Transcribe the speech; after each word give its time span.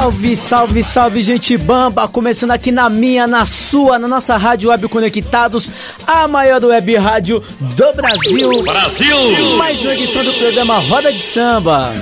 Salve, 0.00 0.36
salve, 0.36 0.82
salve, 0.84 1.22
gente 1.22 1.56
bamba! 1.56 2.06
Começando 2.06 2.52
aqui 2.52 2.70
na 2.70 2.88
minha, 2.88 3.26
na 3.26 3.44
sua, 3.44 3.98
na 3.98 4.06
nossa 4.06 4.36
Rádio 4.36 4.70
Web 4.70 4.86
Conectados, 4.86 5.72
a 6.06 6.28
maior 6.28 6.64
web 6.64 6.94
rádio 6.94 7.42
do 7.58 7.92
Brasil. 7.94 8.62
Brasil! 8.62 9.56
Mais 9.56 9.82
uma 9.82 9.94
edição 9.94 10.22
do 10.22 10.32
programa 10.34 10.78
Roda 10.78 11.12
de 11.12 11.20
Samba. 11.20 11.92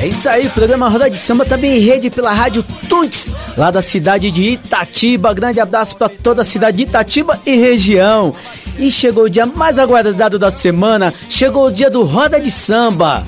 É 0.00 0.06
isso 0.06 0.28
aí, 0.30 0.46
o 0.46 0.50
programa 0.50 0.88
Roda 0.88 1.10
de 1.10 1.18
Samba 1.18 1.44
também 1.44 1.76
em 1.76 1.80
rede 1.80 2.08
pela 2.08 2.32
Rádio 2.32 2.64
Tuntes, 2.88 3.30
lá 3.54 3.70
da 3.70 3.82
cidade 3.82 4.30
de 4.30 4.44
Itatiba. 4.44 5.34
Grande 5.34 5.60
abraço 5.60 5.94
para 5.94 6.08
toda 6.08 6.40
a 6.40 6.44
cidade 6.44 6.78
de 6.78 6.84
Itatiba 6.84 7.38
e 7.44 7.54
região. 7.54 8.34
E 8.78 8.90
chegou 8.90 9.24
o 9.24 9.30
dia 9.30 9.44
mais 9.44 9.78
aguardado 9.78 10.38
da 10.38 10.50
semana, 10.50 11.12
chegou 11.28 11.66
o 11.66 11.70
dia 11.70 11.90
do 11.90 12.02
Roda 12.02 12.40
de 12.40 12.50
Samba. 12.50 13.24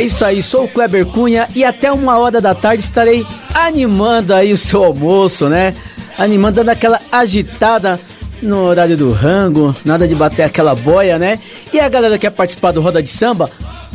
É 0.00 0.04
isso 0.04 0.24
aí, 0.24 0.42
sou 0.42 0.64
o 0.64 0.68
Kleber 0.68 1.04
Cunha 1.04 1.46
e 1.54 1.62
até 1.62 1.92
uma 1.92 2.16
hora 2.16 2.40
da 2.40 2.54
tarde 2.54 2.82
estarei 2.82 3.26
animando 3.52 4.32
aí 4.32 4.50
o 4.50 4.56
seu 4.56 4.82
almoço, 4.82 5.46
né? 5.46 5.74
Animando, 6.16 6.56
dando 6.56 6.70
aquela 6.70 6.98
agitada 7.12 8.00
no 8.40 8.62
horário 8.62 8.96
do 8.96 9.12
rango, 9.12 9.74
nada 9.84 10.08
de 10.08 10.14
bater 10.14 10.44
aquela 10.44 10.74
boia, 10.74 11.18
né? 11.18 11.38
E 11.70 11.78
a 11.78 11.86
galera 11.86 12.14
que 12.14 12.22
quer 12.22 12.30
participar 12.30 12.72
do 12.72 12.80
Roda 12.80 13.02
de 13.02 13.10
Samba, 13.10 13.50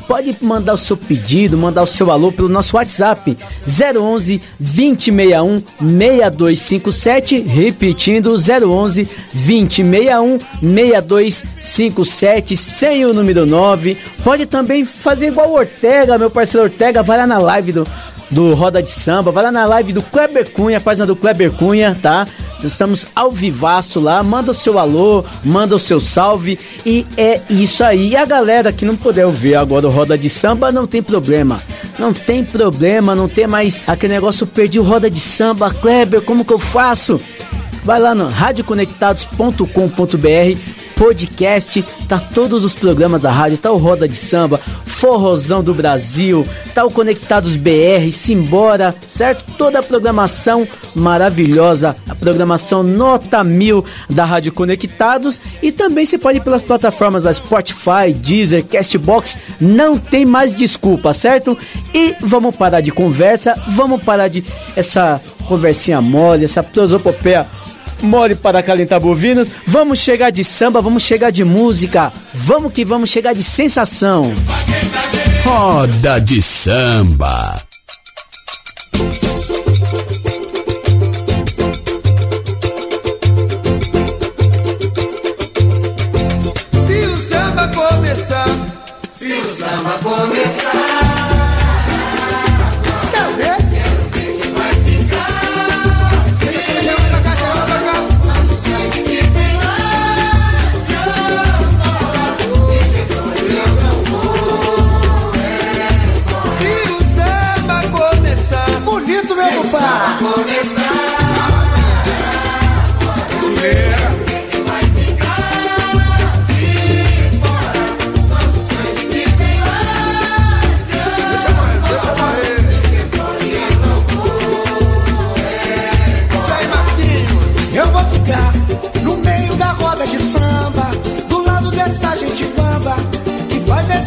pode 0.07 0.35
mandar 0.41 0.73
o 0.73 0.77
seu 0.77 0.95
pedido, 0.95 1.57
mandar 1.57 1.83
o 1.83 1.87
seu 1.87 2.11
alô 2.11 2.31
pelo 2.31 2.49
nosso 2.49 2.75
WhatsApp 2.75 3.37
011 3.67 4.41
2061 4.59 5.61
6257, 5.79 7.39
repetindo 7.41 8.35
011 8.35 9.09
2061 9.33 10.39
6257, 10.61 12.57
sem 12.57 13.05
o 13.05 13.13
número 13.13 13.45
9. 13.45 13.97
Pode 14.23 14.45
também 14.45 14.85
fazer 14.85 15.27
igual 15.27 15.49
o 15.49 15.55
Ortega, 15.55 16.17
meu 16.17 16.29
parceiro 16.29 16.65
Ortega, 16.65 17.03
vai 17.03 17.17
lá 17.17 17.27
na 17.27 17.37
live 17.37 17.71
do 17.71 17.87
do 18.31 18.53
Roda 18.53 18.81
de 18.81 18.89
Samba, 18.89 19.31
vai 19.31 19.43
lá 19.43 19.51
na 19.51 19.65
live 19.65 19.93
do 19.93 20.01
Kleber 20.01 20.49
Cunha, 20.51 20.81
página 20.81 21.05
do 21.05 21.15
Kleber 21.15 21.51
Cunha, 21.51 21.95
tá? 22.01 22.27
Estamos 22.67 23.05
ao 23.15 23.31
vivaço 23.31 23.99
lá, 23.99 24.21
manda 24.23 24.51
o 24.51 24.53
seu 24.53 24.79
alô, 24.79 25.25
manda 25.43 25.75
o 25.75 25.79
seu 25.79 25.99
salve 25.99 26.57
e 26.85 27.05
é 27.17 27.41
isso 27.49 27.83
aí. 27.83 28.09
E 28.09 28.15
a 28.15 28.25
galera 28.25 28.71
que 28.71 28.85
não 28.85 28.95
puder 28.95 29.25
ouvir 29.25 29.55
agora 29.55 29.87
o 29.87 29.91
Roda 29.91 30.17
de 30.17 30.29
Samba, 30.29 30.71
não 30.71 30.87
tem 30.87 31.01
problema. 31.01 31.61
Não 31.97 32.13
tem 32.13 32.43
problema, 32.43 33.15
não 33.15 33.29
tem 33.29 33.47
mais 33.47 33.81
aquele 33.87 34.13
negócio, 34.13 34.45
perdi 34.45 34.79
o 34.79 34.83
Roda 34.83 35.09
de 35.09 35.19
Samba, 35.19 35.73
Kleber, 35.73 36.21
como 36.21 36.43
que 36.43 36.53
eu 36.53 36.59
faço? 36.59 37.21
Vai 37.83 37.99
lá 37.99 38.15
no 38.15 38.27
radioconectados.com.br 38.27 40.74
podcast, 40.95 41.83
tá 42.07 42.19
todos 42.19 42.63
os 42.63 42.73
programas 42.73 43.21
da 43.21 43.31
rádio, 43.31 43.57
tá 43.57 43.71
o 43.71 43.77
Roda 43.77 44.07
de 44.07 44.15
Samba, 44.15 44.59
Forrozão 44.85 45.63
do 45.63 45.73
Brasil, 45.73 46.47
tá 46.73 46.85
o 46.85 46.91
Conectados 46.91 47.55
BR, 47.55 48.11
Simbora, 48.11 48.95
certo? 49.05 49.43
Toda 49.57 49.79
a 49.79 49.83
programação 49.83 50.67
maravilhosa, 50.95 51.95
a 52.09 52.15
programação 52.15 52.81
nota 52.81 53.43
mil 53.43 53.83
da 54.09 54.25
Rádio 54.25 54.53
Conectados 54.53 55.39
e 55.61 55.71
também 55.71 56.05
você 56.05 56.17
pode 56.17 56.39
ir 56.39 56.41
pelas 56.41 56.63
plataformas 56.63 57.23
da 57.23 57.33
Spotify, 57.33 58.13
Deezer, 58.13 58.63
Castbox, 58.65 59.37
não 59.59 59.97
tem 59.97 60.25
mais 60.25 60.55
desculpa, 60.55 61.13
certo? 61.13 61.57
E 61.93 62.15
vamos 62.21 62.55
parar 62.55 62.81
de 62.81 62.91
conversa, 62.91 63.53
vamos 63.67 64.01
parar 64.01 64.29
de 64.29 64.43
essa 64.75 65.21
conversinha 65.47 66.01
mole, 66.01 66.45
essa 66.45 66.63
prosopopeia 66.63 67.45
mole 68.01 68.35
para 68.35 68.61
calentar 68.63 68.99
bovinos. 68.99 69.47
Vamos 69.65 69.99
chegar 69.99 70.31
de 70.31 70.43
samba, 70.43 70.81
vamos 70.81 71.03
chegar 71.03 71.31
de 71.31 71.43
música. 71.43 72.11
Vamos 72.33 72.73
que 72.73 72.85
vamos 72.85 73.09
chegar 73.09 73.33
de 73.33 73.43
sensação. 73.43 74.33
Roda 75.43 76.19
de 76.19 76.41
Samba. 76.41 77.61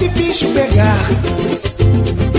Esse 0.09 0.23
bicho 0.23 0.49
pegar. 0.49 0.99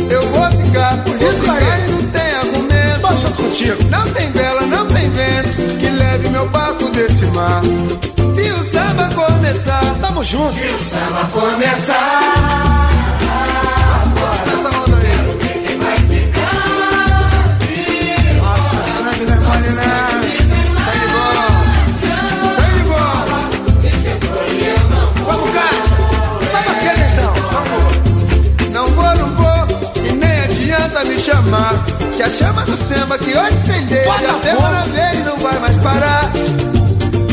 Eu 0.09 0.21
vou 0.21 0.45
ficar 0.51 0.93
aí 0.93 1.91
não 1.91 2.07
tem 2.09 2.35
argumento. 2.35 3.01
Tô 3.01 3.17
junto 3.17 3.43
contigo. 3.43 3.83
Não 3.89 4.07
tem 4.09 4.31
vela, 4.31 4.61
não 4.61 4.87
tem 4.87 5.09
vento 5.09 5.77
que 5.79 5.89
leve 5.89 6.29
meu 6.29 6.47
barco 6.49 6.89
desse 6.89 7.25
mar. 7.27 7.61
Se 8.33 8.51
o 8.51 8.63
samba 8.71 9.09
começar, 9.13 9.95
Tamo 10.01 10.23
junto. 10.23 10.53
se 10.53 10.67
o 10.67 10.79
samba 10.79 11.29
começar. 11.31 12.68
Que 32.15 32.21
a 32.21 32.29
chama 32.29 32.63
do 32.63 32.77
samba 32.77 33.17
que 33.17 33.35
hoje 33.35 33.57
Bota 34.05 34.39
já 34.43 34.55
uma 34.55 34.83
vez 34.83 35.19
e 35.19 35.23
não 35.23 35.35
vai 35.39 35.57
mais 35.57 35.75
parar. 35.79 36.31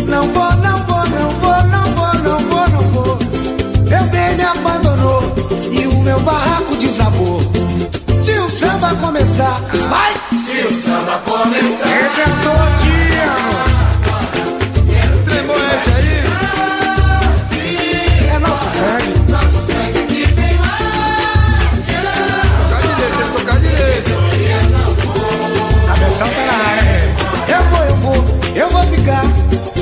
Não 0.09 0.22
vou, 0.32 0.53
não 0.56 0.78
vou, 0.87 1.06
não 1.06 1.28
vou, 1.28 1.62
não 1.65 1.84
vou, 1.94 2.15
não 2.22 2.38
vou, 2.38 2.66
não 2.71 2.81
vou. 2.93 3.19
Meu 3.87 4.05
bem 4.05 4.37
me 4.37 4.43
abandonou 4.43 5.22
e 5.71 5.87
o 5.87 6.00
meu 6.00 6.19
barraco 6.21 6.75
desabou. 6.76 7.43
Se 8.22 8.32
o 8.38 8.50
samba 8.50 8.94
começar, 8.94 9.61
vai! 9.91 10.14
Se 10.46 10.62
o 10.62 10.73
samba 10.75 11.20
começar. 11.26 11.87
Redentor 11.87 12.73
te 12.81 13.19
amo. 13.20 13.67
Tremor 15.26 15.61
é 15.61 15.76
esse 15.76 15.91
aí? 15.91 16.25
É 18.35 18.38
nosso 18.38 18.64
sangue. 18.70 19.17
Na 26.19 26.25
área. 26.25 27.15
Eu 27.47 27.63
vou, 27.71 27.85
eu 27.85 27.97
vou, 27.97 28.25
eu 28.55 28.69
vou 28.71 28.83
ficar 28.87 29.23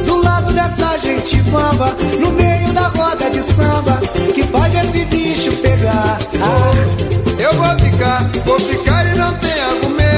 do 0.04 0.16
lado 0.16 0.52
dessa 0.52 0.98
gente 0.98 1.36
bamba, 1.42 1.94
no 2.20 2.32
meio 2.32 2.72
da 2.72 2.88
roda 2.88 3.30
de 3.30 3.40
samba, 3.40 4.00
que 4.34 4.42
faz 4.42 4.74
esse 4.74 5.04
bicho 5.04 5.52
pegar. 5.58 6.18
Ah, 6.42 6.74
Eu 7.38 7.52
vou 7.52 7.78
ficar, 7.78 8.22
vou 8.44 8.58
ficar 8.58 9.06
e 9.06 9.16
não 9.16 9.32
tem 9.34 9.60
argumento. 9.60 10.13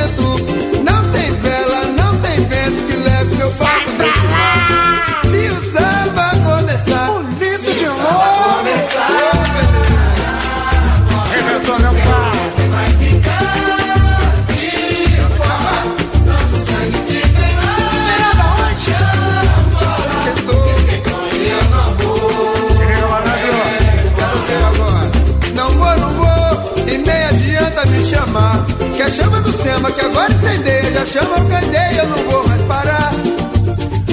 A 29.06 29.10
chama 29.10 29.40
do 29.40 29.52
samba 29.52 29.92
que 29.92 30.00
agora 30.00 30.32
incendeia. 30.32 30.92
Já 30.92 31.06
chama 31.06 31.36
o 31.36 31.48
candeia, 31.48 31.98
eu 31.98 32.08
não 32.08 32.16
vou 32.28 32.48
mais 32.48 32.62
parar. 32.62 33.12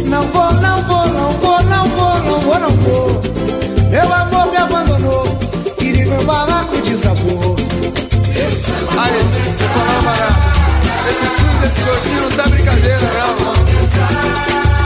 Não 0.06 0.22
vou, 0.28 0.54
não 0.54 0.84
vou, 0.84 1.08
não 1.08 1.32
vou, 1.32 1.64
não 1.64 1.86
vou, 1.86 2.20
não 2.20 2.40
vou, 2.42 2.60
não 2.60 2.70
vou. 2.70 3.22
Meu 3.90 4.14
amor 4.14 4.52
me 4.52 4.58
abandonou. 4.58 5.26
Queria 5.78 6.06
meu 6.06 6.24
barraco 6.26 6.78
desabou. 6.82 7.56
Aí, 9.02 9.20
falar 9.74 10.02
barato. 10.04 10.54
Esse 11.10 11.26
swing 11.36 11.58
desse 11.62 11.82
gordinho 11.82 12.22
não 12.22 12.32
tá 12.32 12.50
brincadeira, 12.50 13.00
não. 13.00 13.54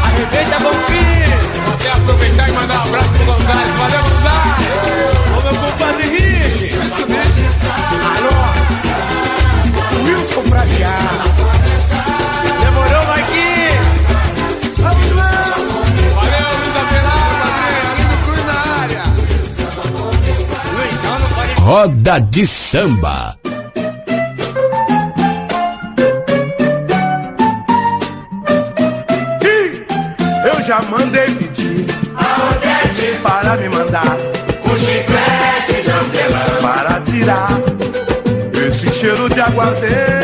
Arrebenta, 0.06 0.60
bom 0.64 0.74
filho! 0.88 1.38
Vou 1.66 1.74
até 1.74 1.92
aproveitar 1.92 2.50
e 2.50 2.52
mandar 2.54 2.80
um 2.80 2.84
abraço 2.84 3.10
pro 3.10 3.26
Gonzalez. 3.26 3.70
Valeu, 3.78 4.02
Gonzalez! 4.04 4.78
Ô, 5.38 5.42
meu 5.42 5.62
compadre 5.62 6.17
Wilson 10.38 10.50
Prateado. 10.50 11.36
Demorou, 12.62 13.06
Marquinhos! 13.08 13.88
Vamos 14.78 15.12
lá, 15.16 15.56
Valeu, 16.14 16.48
Luiz 16.60 16.76
Abelar! 16.78 17.72
ali 17.92 18.04
no 18.04 18.18
Cruz 18.26 18.44
na 18.46 18.58
área. 18.82 19.04
Luizão. 20.76 21.18
Roda 21.66 22.20
de 22.20 22.48
samba. 22.48 23.36
Eu 30.46 30.64
já 30.64 30.82
mandei 30.84 31.30
pedir 31.32 31.86
a 32.16 32.52
Odete 32.52 33.20
para 33.24 33.58
me 33.58 33.70
mandar 33.70 34.18
um 34.66 34.78
chiclete 34.78 35.84
de 35.84 35.92
hortelã 35.92 36.46
para 36.62 37.02
tirar 37.02 37.50
esse 38.68 38.92
cheiro 38.92 39.30
de 39.30 39.42
aguardente 39.42 40.17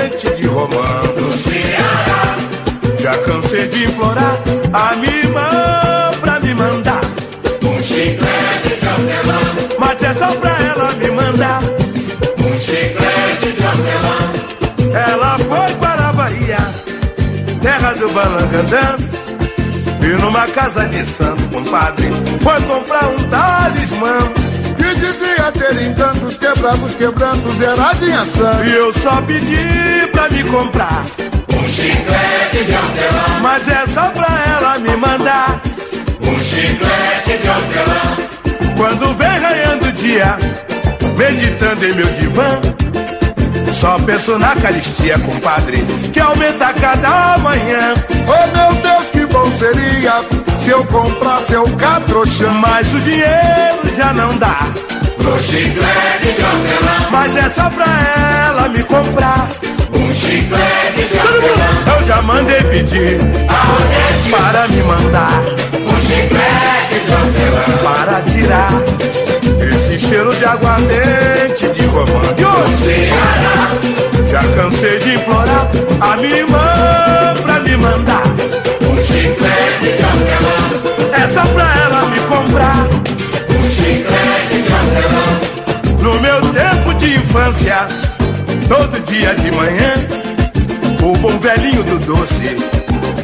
Já 3.13 3.17
cansei 3.19 3.67
de 3.67 3.83
implorar 3.83 4.39
a 4.73 4.95
minha 4.95 5.17
irmã 5.17 5.49
pra 6.19 6.39
me 6.39 6.51
mandar 6.55 7.01
um 7.61 7.81
chiclete 7.83 8.69
de 8.69 8.87
hortelã, 8.87 9.39
mas 9.77 10.01
é 10.01 10.13
só 10.15 10.31
pra 10.31 10.57
ela 10.59 10.91
me 10.93 11.11
mandar 11.11 11.61
um 12.39 12.57
chiclete 12.57 13.51
de 13.51 13.63
hortelã. 13.67 14.99
Ela 15.11 15.37
foi 15.37 15.75
para 15.75 16.09
a 16.09 16.13
Bahia, 16.13 16.57
terra 17.61 17.93
do 17.93 18.09
balangandã. 18.09 18.97
E 20.01 20.21
numa 20.21 20.47
casa 20.47 20.87
de 20.87 21.05
santo, 21.05 21.43
compadre, 21.49 22.09
foi 22.41 22.61
comprar 22.61 23.05
um 23.09 23.17
talismã. 23.29 24.17
Que 24.75 24.95
dizia 24.95 25.51
ter 25.51 25.83
encantos, 25.83 26.37
quebrados, 26.37 26.95
quebrantos, 26.95 27.61
era 27.61 27.93
de 27.93 28.11
ação. 28.11 28.65
E 28.65 28.73
eu 28.73 28.91
só 28.91 29.21
pedi 29.21 30.07
pra 30.11 30.27
me 30.29 30.43
comprar 30.45 31.05
chiclete 31.73 32.65
de 32.65 32.73
hortelã. 32.73 33.39
Mas 33.41 33.67
é 33.67 33.87
só 33.87 34.07
pra 34.09 34.27
ela 34.55 34.79
me 34.79 34.95
mandar 34.95 35.59
um 36.21 36.39
chiclete 36.41 37.41
de 37.41 37.49
hortelã. 37.49 38.77
Quando 38.77 39.17
vem 39.17 39.39
raiando 39.39 39.85
o 39.85 39.91
dia, 39.93 40.37
meditando 41.17 41.85
em 41.85 41.93
meu 41.93 42.07
divã. 42.07 42.61
Só 43.73 43.97
penso 43.99 44.37
na 44.37 44.55
caristia, 44.55 45.17
compadre, 45.19 45.83
que 46.13 46.19
aumenta 46.19 46.67
a 46.67 46.73
cada 46.73 47.37
manhã. 47.39 47.95
Oh 48.27 48.47
meu 48.55 48.81
Deus, 48.81 49.09
que 49.09 49.25
bom 49.25 49.45
seria 49.57 50.23
se 50.61 50.69
eu 50.69 50.85
comprasse 50.85 51.55
o 51.55 51.67
catrochão. 51.75 52.53
Mas 52.53 52.93
o 52.93 52.99
dinheiro 52.99 53.97
já 53.97 54.13
não 54.13 54.37
dá 54.37 54.67
pro 55.17 55.39
chiclete 55.41 56.33
de 56.35 56.43
hortelã. 56.43 57.09
Mas 57.11 57.35
é 57.35 57.49
só 57.49 57.69
pra 57.71 57.85
ela 58.47 58.69
me 58.69 58.83
comprar 58.83 59.49
um 60.13 60.15
chiclete 60.15 61.09
de 61.09 61.17
hortelã. 61.17 61.97
Eu 61.97 62.07
já 62.07 62.21
mandei 62.21 62.61
pedir 62.61 63.19
para 64.29 64.67
me 64.67 64.83
mandar 64.83 65.41
um 65.73 65.99
chiclete 65.99 66.99
de 67.03 67.11
hortelã. 67.11 67.65
Para 67.83 68.21
tirar 68.21 68.71
esse 69.73 69.99
cheiro 69.99 70.33
de 70.35 70.45
aguardente 70.45 71.67
de 71.69 71.85
romã 71.87 72.21
Ceará. 72.77 73.69
Já 74.29 74.43
cansei 74.55 74.99
de 74.99 75.15
implorar 75.15 75.67
a 75.99 76.15
minha 76.17 76.37
irmã 76.37 77.33
pra 77.41 77.59
me 77.61 77.75
mandar 77.77 78.23
um 78.81 78.95
chiclete 79.01 79.97
de 79.97 80.03
hortelã. 80.03 81.23
É 81.23 81.27
só 81.27 81.41
pra 81.53 81.73
ela 81.85 82.05
me 82.09 82.19
comprar 82.19 82.87
um 83.49 83.63
chiclete 83.67 84.61
de 84.61 84.73
hortelã. 84.73 85.39
No 86.03 86.21
meu 86.21 86.41
tempo 86.53 86.93
de 86.95 87.15
infância, 87.15 87.87
todo 88.67 88.99
dia 89.03 89.33
de 89.35 89.51
manhã, 89.51 89.93
o 91.01 91.17
bom 91.17 91.37
velhinho 91.39 91.83
do 91.83 91.99
doce, 91.99 92.55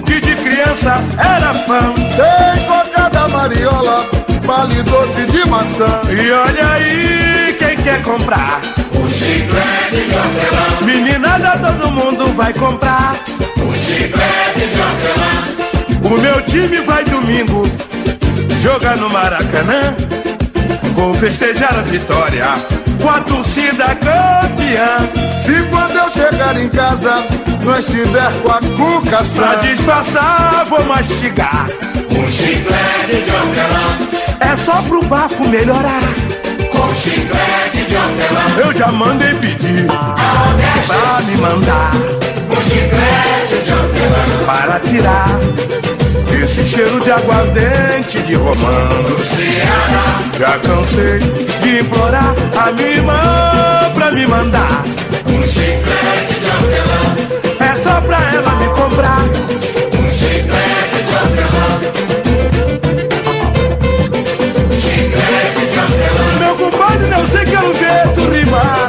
que 0.05 0.21
de 0.21 0.35
criança 0.35 0.95
era 1.17 1.53
fã. 1.53 1.93
Tem 1.93 2.65
cocada 2.65 3.27
mariola, 3.27 4.09
vale 4.43 4.81
doce 4.83 5.25
de 5.25 5.47
maçã. 5.49 6.01
E 6.09 6.31
olha 6.31 6.71
aí 6.73 7.55
quem 7.57 7.77
quer 7.77 8.01
comprar. 8.03 8.61
Um 8.93 9.07
chiclete 9.07 10.07
de 10.07 10.15
hortelã. 10.15 10.85
Meninada, 10.85 11.57
todo 11.59 11.91
mundo 11.91 12.35
vai 12.35 12.53
comprar. 12.53 13.15
Um 13.57 13.73
chiclete 13.73 14.67
de 14.67 14.79
hortelã. 14.81 16.15
O 16.15 16.21
meu 16.21 16.41
time 16.43 16.81
vai 16.81 17.03
domingo 17.05 17.63
jogar 18.61 18.97
no 18.97 19.09
Maracanã. 19.09 19.95
Vou 20.95 21.13
festejar 21.13 21.77
a 21.77 21.81
vitória 21.81 22.78
com 23.01 23.09
a 23.09 23.21
torcida 23.21 23.95
campeã. 23.95 25.09
Se 25.43 25.63
quando 25.69 25.95
eu 25.95 26.09
chegar 26.11 26.57
em 26.57 26.69
casa 26.69 27.23
não 27.63 27.77
estiver 27.77 28.31
com 28.41 28.51
a 28.51 28.59
cuca 28.59 29.23
Pra 29.35 29.55
disfarçar, 29.55 30.65
vou 30.65 30.83
mastigar. 30.85 31.67
Um 32.11 32.31
chiclete 32.31 33.23
de 33.23 33.31
hortelã. 33.31 33.97
É 34.39 34.57
só 34.57 34.81
pro 34.83 35.03
bafo 35.05 35.47
melhorar. 35.47 36.01
Com 36.71 36.93
chiclete 36.95 37.85
de 37.87 37.95
hortelã. 37.95 38.65
Eu 38.65 38.73
já 38.73 38.91
mandei 38.91 39.33
pedir 39.35 39.85
pra 39.85 41.21
me 41.25 41.37
mandar. 41.37 41.91
Um 42.49 42.63
chiclete 42.63 43.65
de 43.65 43.71
hortelã. 43.71 44.45
Para 44.45 44.79
tirar 44.79 45.88
esse 46.43 46.65
cheiro 46.65 46.99
de 47.01 47.11
aguardente 47.11 48.19
de 48.19 48.35
romã 48.35 48.87
do 49.07 49.25
Ceará. 49.25 50.21
Já 50.37 50.57
cansei 50.59 51.19
de 51.61 51.79
implorar 51.79 52.33
a 52.57 52.71
minha 52.71 52.89
irmã 52.89 53.91
pra 53.93 54.11
me 54.11 54.25
mandar. 54.25 54.83
Um 55.27 55.43
chiclete 55.45 56.39
de 56.39 56.45
hortelã. 56.45 57.15
É 57.59 57.77
só 57.77 57.99
pra 58.01 58.17
ela 58.33 58.55
me 58.55 58.67
comprar. 58.67 59.21
Um 59.99 60.09
chiclete 60.11 60.99
de 61.03 61.13
hortelã. 61.15 61.67
Chiclete 64.79 65.65
de 65.73 65.79
hortelã. 65.79 66.25
Meu 66.39 66.55
compadre, 66.55 67.07
não 67.07 67.27
sei 67.27 67.45
quero 67.45 67.73
ver 67.73 68.07
tu 68.15 68.31
rimar. 68.31 68.87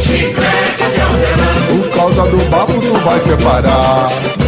Chiclete 0.00 0.84
de 0.94 1.00
hortelã. 1.00 1.50
por 1.70 1.88
causa 1.96 2.22
do 2.30 2.50
bafo 2.50 2.80
tu 2.80 2.94
vai 3.00 3.20
separar. 3.20 4.39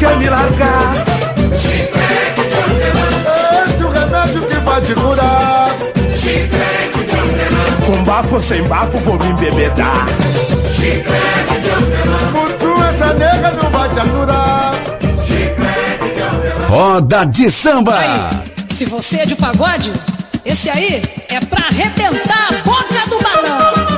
Quer 0.00 0.16
me 0.16 0.28
largar. 0.28 0.94
Chiclete 1.58 2.40
de 2.48 2.56
hortelã. 2.56 3.64
Esse 3.66 3.82
é 3.82 3.84
o 3.84 3.90
remédio 3.90 4.42
que 4.48 4.54
vai 4.54 4.80
te 4.80 4.94
curar. 4.94 5.70
Chiclete 6.16 6.98
de 7.04 7.16
hortelã. 7.16 7.86
Com 7.86 8.04
bafo 8.04 8.34
ou 8.36 8.42
sem 8.42 8.62
bafo 8.62 8.98
vou 8.98 9.18
me 9.18 9.26
embebedar. 9.26 10.06
Chiclete 10.74 11.60
de 11.62 11.70
hortelã. 11.70 12.32
Por 12.32 12.52
tu 12.54 12.82
essa 12.82 13.12
nega 13.12 13.52
não 13.52 13.70
vai 13.70 13.88
te 13.90 14.00
aturar. 14.00 14.74
Chiclete 15.26 16.14
de 16.14 16.22
hortelã. 16.22 16.66
Roda 16.68 17.26
de 17.26 17.50
samba. 17.50 17.98
Aí, 17.98 18.40
se 18.70 18.86
você 18.86 19.18
é 19.18 19.26
de 19.26 19.36
pagode, 19.36 19.92
esse 20.46 20.70
aí 20.70 21.02
é 21.28 21.40
pra 21.40 21.66
arrebentar 21.66 22.48
a 22.48 22.62
boca 22.64 23.06
do 23.06 23.18
balão. 23.22 23.89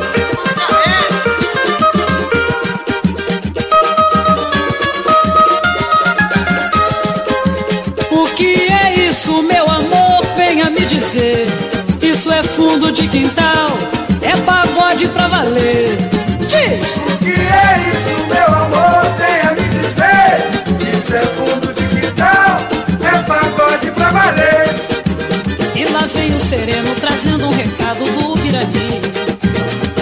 Fundo 12.83 12.93
de 12.93 13.07
quintal, 13.07 13.79
é 14.23 14.37
pagode 14.39 15.07
pra 15.09 15.29
valer. 15.29 15.97
Diz! 16.41 16.97
O 16.97 17.17
que 17.19 17.31
é 17.31 17.79
isso, 17.93 18.27
meu 18.27 18.47
amor? 18.59 19.03
Venha 19.19 19.53
me 19.53 19.69
dizer. 19.69 20.99
Isso 20.99 21.15
é 21.15 21.21
fundo 21.21 21.73
de 21.73 21.87
quintal, 21.87 22.59
é 23.01 23.23
pagode 23.23 23.91
pra 23.93 24.11
valer. 24.11 24.75
E 25.77 25.85
lá 25.93 26.09
vem 26.12 26.35
o 26.35 26.41
sereno 26.41 26.93
trazendo 26.97 27.47
um 27.47 27.53
recado 27.53 28.05
do 28.05 28.35
Birani. 28.43 29.01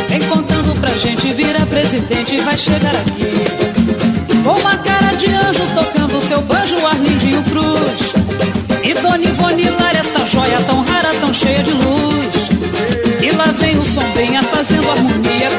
Vem 0.08 0.20
contando 0.22 0.80
pra 0.80 0.90
gente, 0.96 1.34
vira 1.34 1.66
presidente 1.66 2.36
e 2.36 2.40
vai 2.40 2.56
chegar 2.56 2.96
aqui. 2.96 4.42
Com 4.42 4.58
uma 4.58 4.78
cara 4.78 5.14
de 5.16 5.26
anjo 5.26 5.66
tocando 5.74 6.20
seu 6.22 6.40
banjo, 6.40 6.86
Arlindinho 6.86 7.42
Cruz. 7.42 8.14
E 8.82 8.94
Dona 8.94 9.22
Ivone 9.22 9.68
Lara, 9.68 9.98
essa 9.98 10.24
joia 10.24 10.58
tão 10.66 10.82
rara, 10.82 11.12
tão 11.20 11.32
cheia 11.34 11.62
de 11.62 11.72
luz. 11.72 12.39
Vem 13.58 13.78
o 13.78 13.84
som 13.84 14.02
fazendo 14.42 14.90
harmonia 14.90 15.50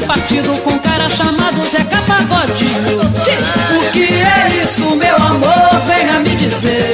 partido 0.00 0.56
com 0.62 0.72
um 0.72 0.78
cara 0.78 1.08
chamado 1.08 1.64
Zeca 1.64 2.02
Pagodinho. 2.02 3.00
O 3.76 3.90
que 3.92 4.04
é 4.04 4.64
isso, 4.64 4.84
meu 4.96 5.16
amor? 5.16 5.80
Venha 5.86 6.18
me 6.20 6.34
dizer. 6.36 6.92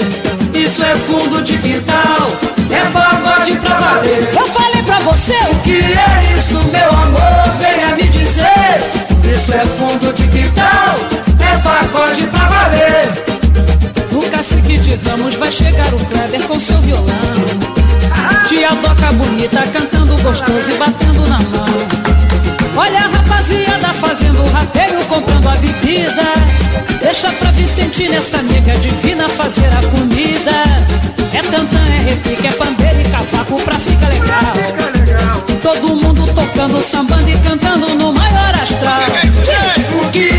Isso 0.55 0.83
é 0.83 0.95
fundo 0.97 1.43
de 1.43 1.57
quintal, 1.59 2.31
é 2.71 2.91
pagode 2.91 3.57
pra 3.57 3.75
valer. 3.75 4.31
Eu 4.35 4.47
falei 4.49 4.83
pra 4.83 4.99
você 5.01 5.35
o 5.51 5.57
que 5.63 5.77
é 5.77 6.39
isso, 6.39 6.55
meu 6.55 6.91
amor? 6.91 7.55
Venha 7.59 7.97
me 7.97 8.05
dizer. 8.05 9.35
Isso 9.35 9.53
é 9.53 9.65
fundo 9.65 10.13
de 10.13 10.27
quintal, 10.29 10.97
é 11.41 11.59
pagode 11.59 12.23
pra 12.27 12.49
valer. 12.49 13.09
No 14.13 14.23
cacique 14.31 14.79
de 14.79 14.95
Ramos 15.09 15.35
vai 15.37 15.51
chegar 15.51 15.93
o 15.95 15.99
Kleber 16.07 16.43
com 16.43 16.61
seu 16.61 16.79
violão. 16.81 17.66
Tia 18.57 18.71
Doca 18.71 19.13
bonita 19.13 19.61
cantando 19.67 20.17
gostoso 20.23 20.71
e 20.71 20.75
batendo 20.79 21.29
na 21.29 21.41
mão. 21.41 21.67
Olha 22.75 23.01
a 23.01 23.09
rapaziada 23.09 23.89
fazendo 23.93 24.43
o 24.43 24.49
rateio, 24.49 25.05
comprando 25.05 25.47
a 25.47 25.57
bebida. 25.57 26.25
Deixa 27.03 27.31
pra 27.33 27.51
Vicente 27.51 28.09
nessa 28.09 28.41
nega 28.41 28.75
divina 28.79 29.29
fazer 29.29 29.67
a 29.67 29.83
comida. 29.91 30.53
É 31.35 31.43
tantã, 31.43 31.81
é 31.81 32.09
repique, 32.09 32.47
é 32.47 32.53
pandeiro 32.53 33.03
e 33.03 33.05
cavaco 33.05 33.61
pra 33.61 33.79
ficar 33.79 34.09
legal. 34.09 34.53
Todo 35.63 35.95
mundo 35.95 36.27
tocando, 36.35 36.81
sambando 36.81 37.29
e 37.29 37.37
cantando 37.37 37.95
no 37.95 38.11
maior 38.15 38.55
astral. 38.55 39.03
Que 40.13 40.31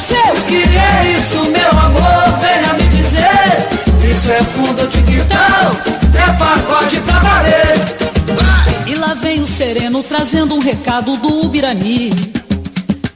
você 0.00 0.14
o 0.14 0.44
que 0.46 0.62
é 0.62 1.16
isso, 1.18 1.36
meu 1.50 1.70
amor? 1.70 2.38
Venha 2.40 2.72
me 2.74 2.88
dizer. 2.88 4.10
Isso 4.10 4.30
é 4.30 4.42
fundo 4.42 4.88
de 4.88 5.02
quintal, 5.02 5.76
é 6.16 6.32
pagode 6.38 7.00
pra 7.00 7.18
valer. 7.18 8.86
E 8.86 8.94
lá 8.94 9.14
vem 9.14 9.40
o 9.42 9.46
sereno 9.46 10.02
trazendo 10.02 10.54
um 10.54 10.58
recado 10.58 11.16
do 11.18 11.44
Ubirani. 11.44 12.10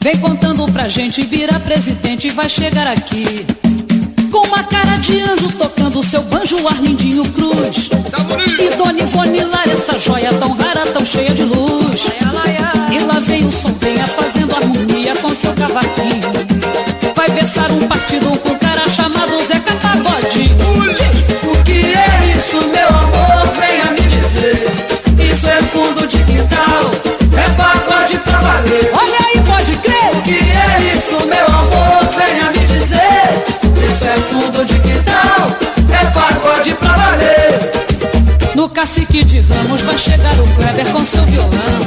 Vem 0.00 0.16
contando 0.18 0.70
pra 0.70 0.86
gente, 0.86 1.22
vira 1.22 1.58
presidente 1.58 2.28
e 2.28 2.30
vai 2.30 2.48
chegar 2.48 2.86
aqui. 2.86 3.46
Com 4.30 4.46
uma 4.46 4.62
cara 4.64 4.96
de 4.98 5.22
anjo 5.22 5.48
tocando 5.52 6.02
seu 6.02 6.22
banjo, 6.22 6.68
Arlindinho 6.68 7.24
Cruz. 7.30 7.88
E 8.58 8.76
Dona 8.76 9.00
Ivone 9.00 9.40
Lara, 9.44 9.72
essa 9.72 9.98
joia 9.98 10.32
tão 10.34 10.52
rara, 10.52 10.84
tão 10.86 11.04
cheia 11.04 11.30
de 11.30 11.44
luz. 11.44 12.06
E 12.92 12.98
lá 13.04 13.20
vem 13.20 13.46
o 13.46 13.52
som 13.52 13.72
tenha 13.74 14.06
fazendo 14.06 14.54
harmonia 14.54 15.16
com 15.16 15.34
seu 15.34 15.52
cavaquinho. 15.54 16.23
Partido 17.88 18.38
com 18.38 18.50
um 18.50 18.58
cara 18.58 18.88
chamado 18.88 19.38
Zeca 19.44 19.74
Pagodinho. 19.76 20.56
O 21.42 21.64
que 21.64 21.94
é 21.94 22.36
isso, 22.36 22.56
meu 22.56 22.88
amor? 22.88 23.46
Venha 23.58 23.90
me 23.92 24.00
dizer. 24.00 24.66
Isso 25.18 25.48
é 25.48 25.62
fundo 25.62 26.06
de 26.06 26.18
quintal, 26.24 26.90
é 27.36 27.48
pagode 27.50 28.18
pra 28.18 28.38
valer. 28.38 28.90
Olha 28.92 29.18
aí, 29.26 29.40
pode 29.44 29.76
crer. 29.78 30.10
O 30.14 30.22
que 30.22 30.32
é 30.34 30.96
isso, 30.96 31.14
meu 31.26 31.46
amor? 31.46 32.08
Venha 32.16 32.50
me 32.50 32.66
dizer. 32.66 33.90
Isso 33.90 34.04
é 34.04 34.16
fundo 34.16 34.64
de 34.64 34.78
quintal, 34.80 35.56
é 35.92 36.04
pagode 36.06 36.74
pra 36.74 36.92
valer. 36.92 37.72
No 38.54 38.68
cacique 38.68 39.24
de 39.24 39.40
Ramos 39.40 39.82
vai 39.82 39.98
chegar 39.98 40.38
o 40.40 40.46
Kleber 40.54 40.86
com 40.90 41.04
seu 41.04 41.24
violão. 41.26 41.80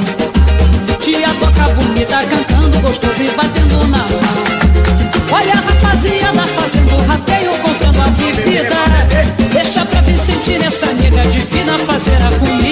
Tia 1.00 1.28
toca 1.40 1.74
bonita, 1.74 2.18
cantando 2.24 2.78
gostoso 2.80 3.22
e 3.22 3.28
batendo 3.30 3.86
na 3.88 3.98
mão. 3.98 4.47
Pra 9.90 10.00
Vicente 10.02 10.58
nessa 10.58 10.92
nega 10.94 11.22
divina 11.22 11.78
fazer 11.78 12.22
a 12.22 12.30
comida. 12.38 12.67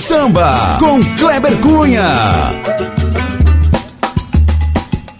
Samba 0.00 0.78
com 0.78 1.04
Kleber 1.16 1.56
Cunha. 1.58 2.06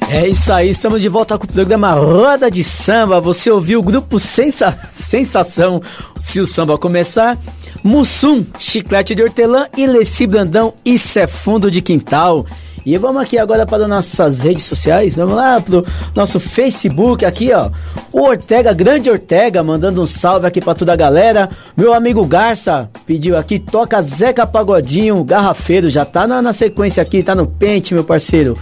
É 0.08 0.26
isso 0.26 0.50
aí, 0.52 0.70
estamos 0.70 1.02
de 1.02 1.08
volta 1.08 1.38
com 1.38 1.44
o 1.44 1.52
programa 1.52 1.92
Roda 1.92 2.50
de 2.50 2.64
Samba. 2.64 3.20
Você 3.20 3.50
ouviu 3.50 3.80
o 3.80 3.82
grupo 3.82 4.18
Sensa... 4.18 4.76
Sensação, 4.92 5.82
se 6.18 6.40
o 6.40 6.46
samba 6.46 6.78
começar. 6.78 7.38
Mussum, 7.84 8.44
Chiclete 8.58 9.14
de 9.14 9.22
Hortelã 9.22 9.66
e 9.76 9.86
Leci 9.86 10.26
Brandão, 10.26 10.72
Isso 10.84 11.18
é 11.18 11.26
Fundo 11.26 11.70
de 11.70 11.82
Quintal. 11.82 12.46
E 12.84 12.96
vamos 12.96 13.22
aqui 13.22 13.38
agora 13.38 13.66
para 13.66 13.86
nossas 13.86 14.40
redes 14.40 14.64
sociais. 14.64 15.14
Vamos 15.14 15.34
lá 15.34 15.60
pro 15.60 15.84
nosso 16.14 16.40
Facebook 16.40 17.24
aqui, 17.24 17.52
ó. 17.52 17.70
O 18.12 18.22
Ortega, 18.22 18.72
grande 18.72 19.10
Ortega, 19.10 19.62
mandando 19.62 20.02
um 20.02 20.06
salve 20.06 20.46
aqui 20.46 20.60
para 20.60 20.74
toda 20.74 20.92
a 20.92 20.96
galera. 20.96 21.48
Meu 21.76 21.92
amigo 21.92 22.24
Garça 22.24 22.90
pediu 23.06 23.36
aqui, 23.36 23.58
toca 23.58 24.00
Zeca 24.00 24.46
Pagodinho, 24.46 25.22
garrafeiro, 25.22 25.88
já 25.88 26.04
tá 26.04 26.26
na, 26.26 26.40
na 26.40 26.52
sequência 26.52 27.02
aqui, 27.02 27.22
tá 27.22 27.34
no 27.34 27.46
pente, 27.46 27.94
meu 27.94 28.04
parceiro. 28.04 28.56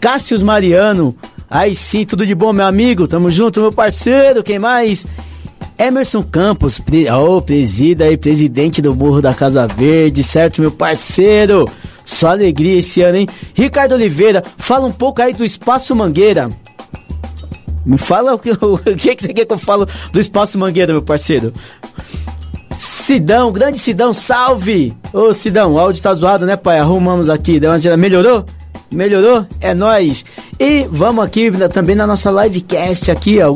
Cássius 0.00 0.42
Mariano, 0.42 1.14
aí 1.48 1.74
sim, 1.74 2.04
tudo 2.04 2.26
de 2.26 2.34
bom, 2.34 2.52
meu 2.52 2.64
amigo. 2.64 3.06
Tamo 3.06 3.30
junto, 3.30 3.60
meu 3.60 3.72
parceiro. 3.72 4.42
Quem 4.42 4.58
mais? 4.58 5.06
Emerson 5.78 6.22
Campos, 6.22 6.78
pre... 6.78 7.10
oh, 7.10 7.40
presida 7.40 8.04
aí, 8.04 8.16
presidente 8.16 8.82
do 8.82 8.94
Morro 8.94 9.22
da 9.22 9.32
Casa 9.32 9.66
Verde, 9.66 10.22
certo, 10.22 10.60
meu 10.60 10.70
parceiro? 10.70 11.66
Só 12.10 12.30
alegria 12.30 12.76
esse 12.76 13.00
ano, 13.02 13.18
hein? 13.18 13.28
Ricardo 13.54 13.92
Oliveira, 13.92 14.42
fala 14.58 14.84
um 14.84 14.92
pouco 14.92 15.22
aí 15.22 15.32
do 15.32 15.44
Espaço 15.44 15.94
Mangueira. 15.94 16.48
Me 17.86 17.96
fala 17.96 18.34
o 18.34 18.38
que, 18.38 18.50
o 18.60 18.78
que, 18.78 19.14
que 19.14 19.22
você 19.22 19.32
quer 19.32 19.46
que 19.46 19.52
eu 19.52 19.58
falo 19.58 19.86
do 20.12 20.20
Espaço 20.20 20.58
Mangueira, 20.58 20.92
meu 20.92 21.02
parceiro. 21.02 21.54
Sidão, 22.74 23.52
grande 23.52 23.78
Sidão, 23.78 24.12
salve! 24.12 24.92
Ô 25.12 25.32
Sidão, 25.32 25.74
o 25.74 25.78
áudio 25.78 26.02
tá 26.02 26.12
zoado, 26.12 26.44
né, 26.44 26.56
pai? 26.56 26.80
Arrumamos 26.80 27.30
aqui, 27.30 27.60
melhorou? 27.96 28.44
Melhorou? 28.90 29.46
É 29.60 29.72
nós. 29.72 30.24
E 30.62 30.86
vamos 30.92 31.24
aqui 31.24 31.50
também 31.72 31.96
na 31.96 32.06
nossa 32.06 32.30
livecast 32.30 33.10
aqui, 33.10 33.40
ó. 33.40 33.50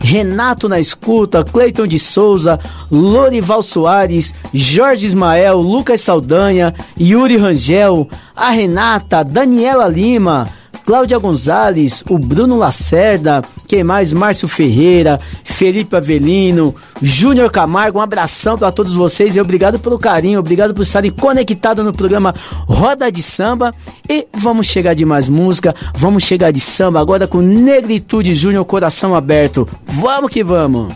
Renato 0.00 0.68
na 0.68 0.80
escuta, 0.80 1.44
Cleiton 1.44 1.86
de 1.86 2.00
Souza, 2.00 2.58
Lorival 2.90 3.62
Soares, 3.62 4.34
Jorge 4.52 5.06
Ismael, 5.06 5.58
Lucas 5.58 6.00
Saldanha, 6.00 6.74
Yuri 6.98 7.36
Rangel, 7.36 8.08
a 8.34 8.50
Renata, 8.50 9.22
Daniela 9.22 9.86
Lima, 9.86 10.48
Cláudia 10.88 11.18
Gonzalez, 11.18 12.02
o 12.08 12.18
Bruno 12.18 12.56
Lacerda, 12.56 13.42
quem 13.66 13.84
mais? 13.84 14.10
Márcio 14.10 14.48
Ferreira, 14.48 15.20
Felipe 15.44 15.94
Avelino, 15.94 16.74
Júnior 17.02 17.50
Camargo, 17.50 17.98
um 17.98 18.00
abração 18.00 18.56
para 18.56 18.72
todos 18.72 18.94
vocês 18.94 19.36
e 19.36 19.40
obrigado 19.40 19.78
pelo 19.78 19.98
carinho, 19.98 20.40
obrigado 20.40 20.72
por 20.72 20.80
estarem 20.80 21.10
conectados 21.10 21.84
no 21.84 21.92
programa 21.92 22.34
Roda 22.66 23.12
de 23.12 23.22
Samba. 23.22 23.74
E 24.08 24.26
vamos 24.32 24.66
chegar 24.66 24.94
de 24.94 25.04
mais 25.04 25.28
música, 25.28 25.74
vamos 25.94 26.24
chegar 26.24 26.50
de 26.50 26.60
samba 26.60 26.98
agora 27.00 27.26
com 27.26 27.42
Negritude 27.42 28.34
Júnior, 28.34 28.64
coração 28.64 29.14
aberto. 29.14 29.68
Vamos 29.84 30.30
que 30.30 30.42
vamos! 30.42 30.94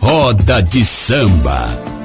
Roda 0.00 0.60
de 0.60 0.84
Samba. 0.84 1.99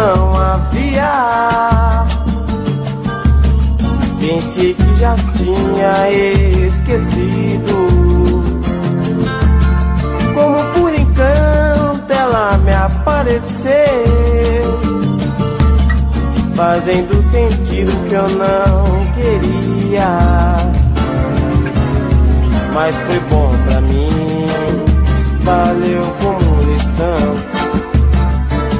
Não 0.00 0.34
havia 0.34 1.12
Pensei 4.18 4.74
que 4.74 4.96
já 4.98 5.14
tinha 5.36 6.10
esquecido 6.68 7.74
Como 10.34 10.58
por 10.72 10.94
encanto 10.94 11.70
ela 12.30 12.58
me 12.58 12.72
apareceu, 12.72 13.74
fazendo 16.54 17.22
sentido 17.22 17.92
que 18.08 18.14
eu 18.14 18.28
não 18.28 19.04
queria. 19.14 20.08
Mas 22.74 22.94
foi 22.96 23.20
bom 23.30 23.52
pra 23.66 23.80
mim, 23.80 24.46
valeu 25.42 26.02
como 26.20 26.62
lição. 26.62 27.59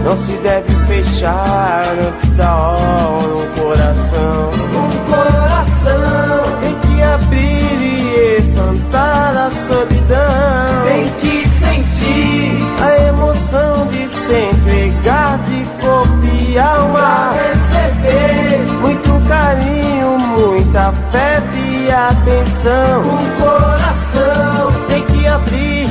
Não 0.04 0.16
se 0.16 0.32
deve 0.38 0.74
fechar 0.86 1.84
antes 2.06 2.32
da 2.32 2.54
hora 2.56 3.34
um 3.36 3.46
coração. 3.60 4.50
Um 4.74 5.10
coração 5.10 6.60
tem 6.60 6.74
que 6.80 7.02
abrir 7.02 7.82
e 7.82 8.38
espantar 8.38 9.36
a 9.36 9.50
solidão. 9.50 10.84
Tem 10.86 11.06
que 11.20 11.48
sentir 11.48 12.58
a 12.82 13.08
emoção 13.08 13.86
de 13.88 14.08
se 14.08 14.34
entregar 14.52 15.38
de 15.44 15.64
corpo 15.82 16.10
e 16.48 16.58
alma. 16.58 17.34
Pra 17.34 17.50
receber 17.50 18.66
muito 18.80 19.28
carinho, 19.28 20.18
muita 20.18 20.88
afeto 20.88 21.56
e 21.56 21.90
atenção. 21.90 23.02
Um 23.02 23.42
coração 23.42 24.86
tem 24.88 25.04
que 25.04 25.26
abrir 25.26 25.88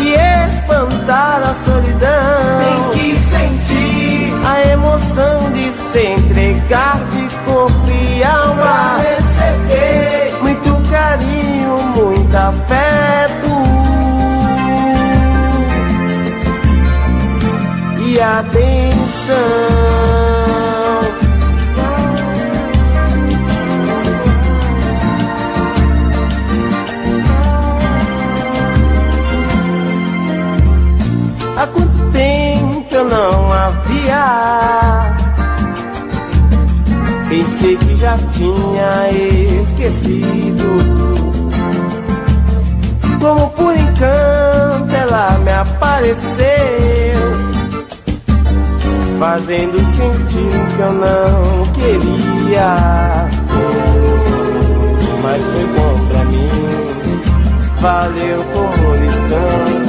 e 0.00 0.14
espantar 0.48 1.42
a 1.48 1.54
solidão. 1.54 3.03
Se 5.94 6.06
entregar 6.06 6.98
de 7.10 7.28
corpo 7.44 7.88
e 7.88 8.24
alma. 8.24 8.54
Pra 8.54 8.96
receber 8.98 10.42
muito 10.42 10.90
carinho, 10.90 11.78
muito 11.94 12.36
afeto 12.36 13.52
e 18.00 18.20
atenção. 18.20 19.83
Pensei 37.36 37.76
que 37.76 37.96
já 37.96 38.16
tinha 38.30 39.10
esquecido. 39.60 40.64
Como 43.20 43.50
por 43.50 43.74
encanto 43.74 44.94
ela 44.94 45.38
me 45.42 45.50
apareceu 45.50 46.44
Fazendo 49.18 49.78
sentir 49.96 50.76
que 50.76 50.80
eu 50.80 50.92
não 50.92 51.72
queria. 51.72 52.76
Mas 55.20 55.42
foi 55.42 55.66
bom 55.74 56.06
pra 56.10 56.24
mim 56.26 56.50
Valeu 57.80 58.44
como 58.44 58.94
lição 58.94 59.83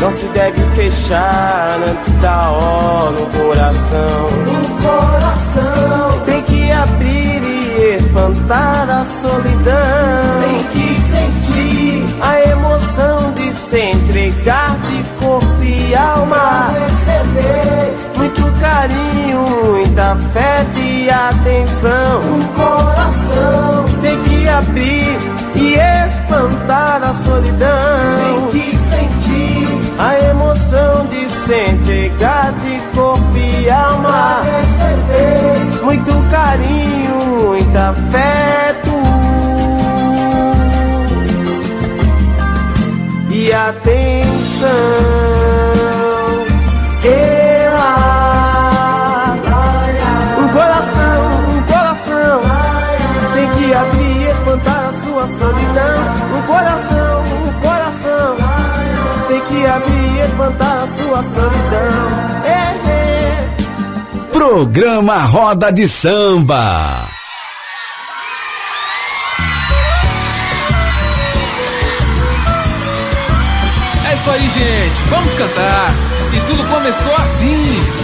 não 0.00 0.10
se 0.10 0.26
deve 0.28 0.62
fechar 0.74 1.78
antes 1.86 2.16
da 2.16 2.50
hora 2.50 3.20
o 3.20 3.26
coração. 3.26 4.26
O 4.46 4.82
coração 4.82 6.20
tem 6.24 6.42
que 6.42 6.72
abrir 6.72 7.42
e 7.42 7.96
espantar 7.96 8.88
a 8.88 9.04
solidão. 9.04 10.40
Tem 10.40 10.64
que 10.72 11.00
sentir 11.00 12.04
a 12.22 12.50
emoção 12.50 13.32
de 13.34 13.50
se 13.50 13.78
entregar 13.78 14.76
de 14.78 15.24
corpo 15.24 15.62
e 15.62 15.94
alma. 15.94 16.70
Pra 16.70 16.86
receber 16.86 17.94
muito 18.16 18.60
carinho, 18.60 19.40
muita 19.64 20.12
afeto 20.12 20.78
e 20.78 21.10
atenção. 21.10 22.20
O 22.38 22.48
coração 22.54 23.84
tem 24.00 24.22
que 24.22 24.48
abrir 24.48 25.18
e 25.54 25.74
espantar 26.06 27.02
a 27.02 27.12
solidão. 27.12 28.50
Tem 28.52 28.60
que 28.62 28.79
a 30.00 30.18
emoção 30.30 31.06
de 31.08 31.28
se 31.28 31.70
entregar 31.72 32.52
de 32.52 32.80
corpo 32.96 33.36
e 33.36 33.70
alma. 33.70 34.42
Muito 35.82 36.30
carinho, 36.30 37.48
muito 37.48 37.76
afeto 37.76 38.39
Programa 64.50 65.26
Roda 65.26 65.72
de 65.72 65.86
Samba. 65.86 67.08
É 74.10 74.14
isso 74.14 74.30
aí, 74.32 74.48
gente. 74.50 75.02
Vamos 75.08 75.32
cantar. 75.34 75.94
E 76.32 76.40
tudo 76.40 76.64
começou 76.64 77.14
assim. 77.14 77.99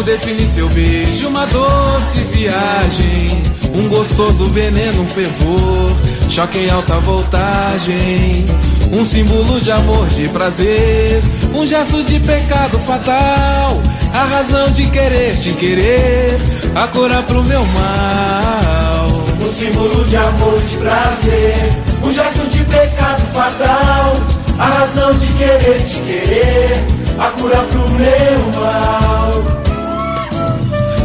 Como 0.00 0.12
definir 0.12 0.48
seu 0.48 0.66
beijo? 0.70 1.28
Uma 1.28 1.44
doce 1.44 2.22
viagem. 2.32 3.42
Um 3.74 3.86
gostoso 3.88 4.44
veneno, 4.46 5.02
um 5.02 5.06
fervor. 5.06 5.90
Choque 6.26 6.58
em 6.58 6.70
alta 6.70 6.94
voltagem. 7.00 8.46
Um 8.90 9.04
símbolo 9.04 9.60
de 9.60 9.70
amor, 9.70 10.06
de 10.08 10.26
prazer. 10.30 11.20
Um 11.54 11.66
gesto 11.66 12.02
de 12.02 12.18
pecado 12.18 12.78
fatal. 12.86 13.78
A 14.14 14.24
razão 14.24 14.70
de 14.70 14.86
querer 14.86 15.36
te 15.36 15.52
querer. 15.52 16.38
A 16.74 16.88
cura 16.88 17.22
pro 17.24 17.44
meu 17.44 17.62
mal. 17.66 19.06
Um 19.38 19.52
símbolo 19.52 20.04
de 20.06 20.16
amor, 20.16 20.58
de 20.60 20.76
prazer, 20.78 21.72
um 22.04 22.12
gesto 22.12 22.48
de 22.50 22.62
pecado 22.64 23.22
fatal, 23.32 24.12
a 24.58 24.66
razão 24.66 25.10
de 25.12 25.26
querer 25.32 25.82
te 25.82 25.98
querer, 26.00 26.86
a 27.18 27.30
cura 27.30 27.56
pro 27.56 27.88
meu 27.90 28.60
mal. 28.60 29.49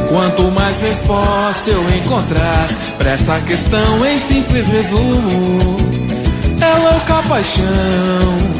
Quanto 0.09 0.43
mais 0.51 0.79
resposta 0.81 1.71
eu 1.71 1.81
encontrar 1.97 2.67
pra 2.97 3.11
essa 3.11 3.39
questão 3.41 4.05
em 4.05 4.19
simples 4.19 4.67
resumo, 4.67 5.77
é 6.61 6.79
louca 6.79 7.27
paixão. 7.27 8.55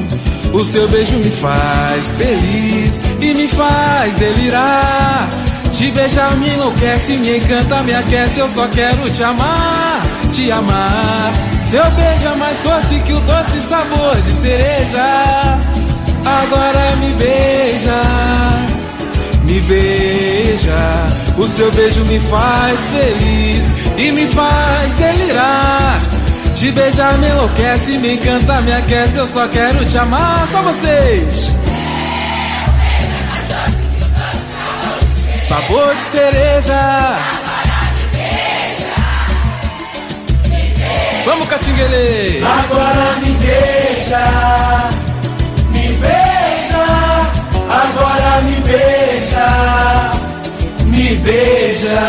O 0.53 0.63
seu 0.63 0.88
beijo 0.88 1.17
me 1.17 1.31
faz 1.31 2.17
feliz 2.17 2.93
e 3.21 3.34
me 3.34 3.47
faz 3.47 4.13
delirar. 4.15 5.27
Te 5.71 5.91
beijar 5.91 6.36
me 6.38 6.49
enlouquece, 6.49 7.17
me 7.17 7.38
encanta, 7.38 7.84
me 7.84 7.93
aquece. 7.93 8.39
Eu 8.39 8.49
só 8.49 8.65
quero 8.67 9.10
te 9.10 9.23
amar, 9.23 10.01
te 10.31 10.49
amar. 10.51 11.34
Seu 11.69 11.84
beijo 11.91 12.27
é 12.34 12.36
mais 12.38 12.58
doce 12.63 12.99
que 12.99 13.12
o 13.12 13.19
doce 13.19 13.60
sabor 13.67 14.15
de 14.21 14.31
cereja. 14.41 15.58
Agora 16.25 16.95
me 17.01 17.12
beija, 17.13 18.01
me 19.45 19.60
beija. 19.62 21.05
O 21.38 21.47
seu 21.47 21.71
beijo 21.71 22.03
me 22.05 22.19
faz 22.19 22.79
feliz 22.89 23.65
e 23.97 24.12
me 24.12 24.27
faz 24.27 24.93
delirar. 24.95 26.01
Te 26.55 26.71
beijar 26.71 27.17
me 27.17 27.27
enlouquece, 27.27 27.97
me 27.97 28.13
encanta, 28.13 28.62
me 28.62 28.73
aquece. 28.73 29.17
Eu 29.17 29.27
só 29.27 29.47
quero 29.47 29.86
te 29.86 29.97
amar, 29.97 30.47
só 30.51 30.62
vocês. 30.62 31.51
Sabor 35.47 35.93
de 35.93 36.01
cereja. 36.01 37.15
Vamos, 41.25 41.47
Catinguele! 41.47 42.39
Agora 42.43 43.17
me 43.19 43.31
beija, 43.34 44.89
agora 47.86 48.41
me 48.41 48.56
beija, 48.62 50.12
me 50.86 51.15
beija. 51.15 52.02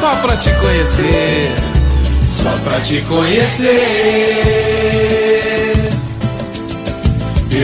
Só 0.00 0.10
pra 0.20 0.36
te 0.36 0.50
conhecer. 0.54 1.54
só 2.26 2.50
pra 2.64 2.78
te 2.80 3.00
conhecer. 3.02 3.64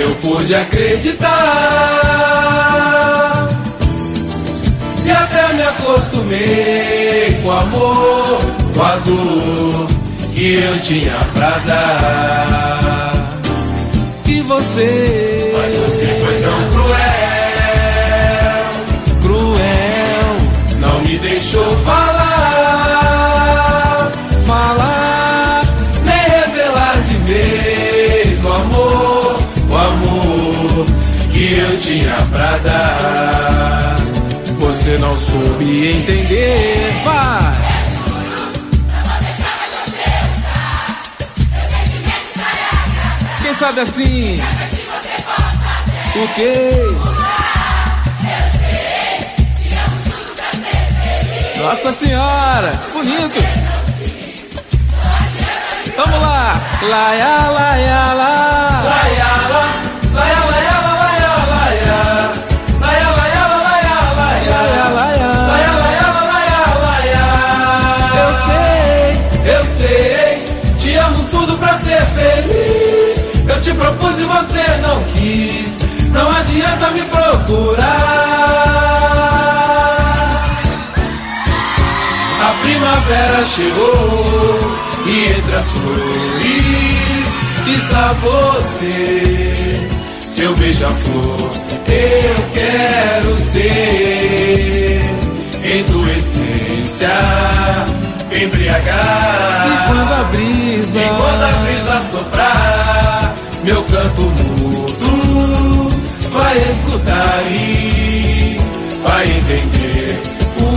Eu 0.01 0.15
pude 0.17 0.55
acreditar 0.55 1.29
e 5.05 5.11
até 5.11 5.53
me 5.53 5.63
acostumei 5.63 7.39
com 7.43 7.49
o 7.49 7.53
amor, 7.53 8.41
com 8.75 8.83
a 8.83 8.97
dor 8.97 9.87
que 10.35 10.55
eu 10.55 10.81
tinha 10.81 11.19
pra 11.35 11.51
dar. 11.67 13.13
E 14.27 14.41
você, 14.43 15.53
Mas 15.59 15.75
você 15.75 16.07
foi 16.25 16.41
tão 16.41 16.71
cruel, 16.73 16.99
cruel, 19.23 20.37
não 20.79 21.01
me 21.01 21.19
deixou 21.19 21.77
falar, 21.85 23.21
falar, 24.47 25.00
que 31.41 31.59
eu 31.59 31.81
tinha 31.81 32.15
pra 32.31 32.59
dar. 32.59 33.95
você 34.59 34.99
não 34.99 35.19
soube 35.19 35.91
entender. 35.91 36.93
Vai! 37.03 37.55
Quem 43.41 43.55
sabe 43.55 43.81
assim? 43.81 44.39
O 46.15 46.29
quê? 46.35 46.73
Nossa 51.57 51.93
senhora, 51.95 52.73
bonito. 52.93 53.43
Vamos 55.97 56.21
lá. 56.21 56.61
Laia, 56.83 57.51
laia. 57.51 58.13
Laia, 58.15 59.10
não 74.91 75.03
quis. 75.13 75.79
Não 76.13 76.29
adianta 76.31 76.91
me 76.91 77.03
procurar. 77.03 77.87
A 82.43 82.53
primavera 82.63 83.45
chegou 83.45 84.59
e 85.07 85.27
entre 85.39 85.57
as 85.57 85.67
flores 85.67 87.29
está 87.67 88.13
você, 88.21 89.89
seu 90.21 90.55
beija-flor. 90.57 91.51
Eu 91.87 92.37
quero 92.53 93.37
ser 93.37 95.01
em 95.65 95.85
tua 95.85 96.11
essência 96.13 97.11
embriagar. 98.33 99.67
E 99.67 99.89
quando 99.89 100.13
a 100.13 100.23
brisa, 100.25 100.99
E 100.99 101.09
quando 101.09 101.43
a 101.43 101.53
brisa 101.63 102.03
soprar, 102.11 102.80
vai 106.51 106.59
escutar 106.73 107.43
e 107.53 108.57
vai 109.05 109.25
entender 109.25 110.21
o 110.59 110.71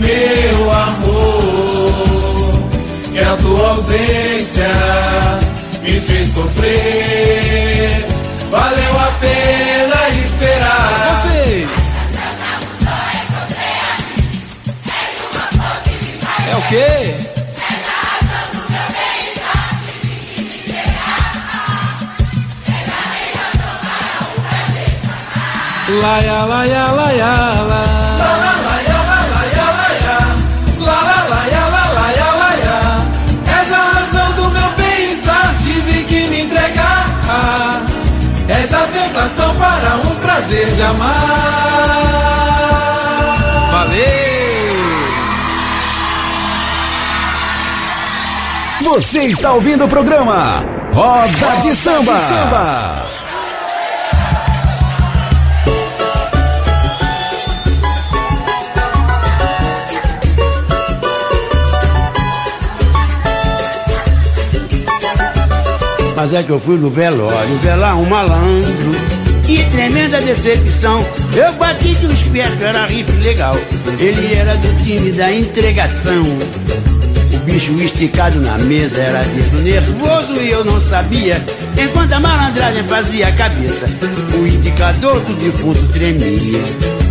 meu 0.00 0.72
amor. 0.72 2.54
Que 3.12 3.18
a 3.18 3.36
tua 3.36 3.68
ausência 3.72 4.68
me 5.82 6.00
fez 6.00 6.28
sofrer, 6.28 8.06
valeu 8.50 9.00
a 9.00 9.12
pena 9.20 10.08
esperar. 10.24 11.22
vocês. 11.22 11.68
É 16.50 16.56
o 16.56 16.62
quê? 16.68 17.37
La 25.88 26.20
ya 26.20 26.44
la 26.46 26.66
ya. 26.66 27.48
És 33.60 33.72
a 33.72 33.82
razão 33.96 34.32
do 34.32 34.50
meu 34.50 34.70
bem-estar, 34.76 35.54
tive 35.64 36.04
que 36.04 36.26
me 36.28 36.42
entregar. 36.42 37.06
És 38.48 38.72
a 38.74 38.80
tentação 38.80 39.54
para 39.56 39.96
um 39.96 40.14
prazer 40.16 40.66
de 40.74 40.82
amar. 40.82 41.58
Valeu! 43.72 44.08
Você 48.82 49.20
está 49.20 49.52
ouvindo 49.52 49.84
o 49.84 49.88
programa 49.88 50.64
Roda 50.92 51.56
de 51.62 51.74
Samba. 51.76 53.17
Mas 66.18 66.34
é 66.34 66.42
que 66.42 66.50
eu 66.50 66.58
fui 66.58 66.76
no 66.76 66.90
velório, 66.90 67.54
velar 67.62 67.96
um 67.96 68.04
malandro. 68.04 68.90
Que 69.46 69.62
tremenda 69.70 70.20
decepção. 70.20 70.98
Eu 71.32 71.52
bati 71.52 71.94
que 71.94 72.06
o 72.06 72.12
esperto 72.12 72.60
era 72.64 72.86
riff 72.86 73.12
legal. 73.18 73.56
Ele 74.00 74.34
era 74.34 74.56
do 74.56 74.82
time 74.82 75.12
da 75.12 75.32
entregação. 75.32 76.24
O 77.32 77.38
bicho 77.44 77.72
esticado 77.78 78.40
na 78.40 78.58
mesa 78.58 79.00
era 79.00 79.22
dedo 79.22 79.60
nervoso 79.60 80.42
e 80.42 80.50
eu 80.50 80.64
não 80.64 80.80
sabia. 80.80 81.40
Enquanto 81.80 82.12
a 82.14 82.18
malandragem 82.18 82.82
fazia 82.82 83.28
a 83.28 83.32
cabeça, 83.32 83.86
o 84.34 84.44
indicador 84.44 85.20
do 85.20 85.34
defunto 85.34 85.86
tremia. 85.92 86.58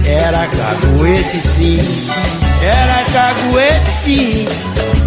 Era 0.05 0.45
caguete 0.47 1.37
sim, 1.47 1.79
era 2.61 3.05
caguete 3.13 3.89
sim. 3.89 4.47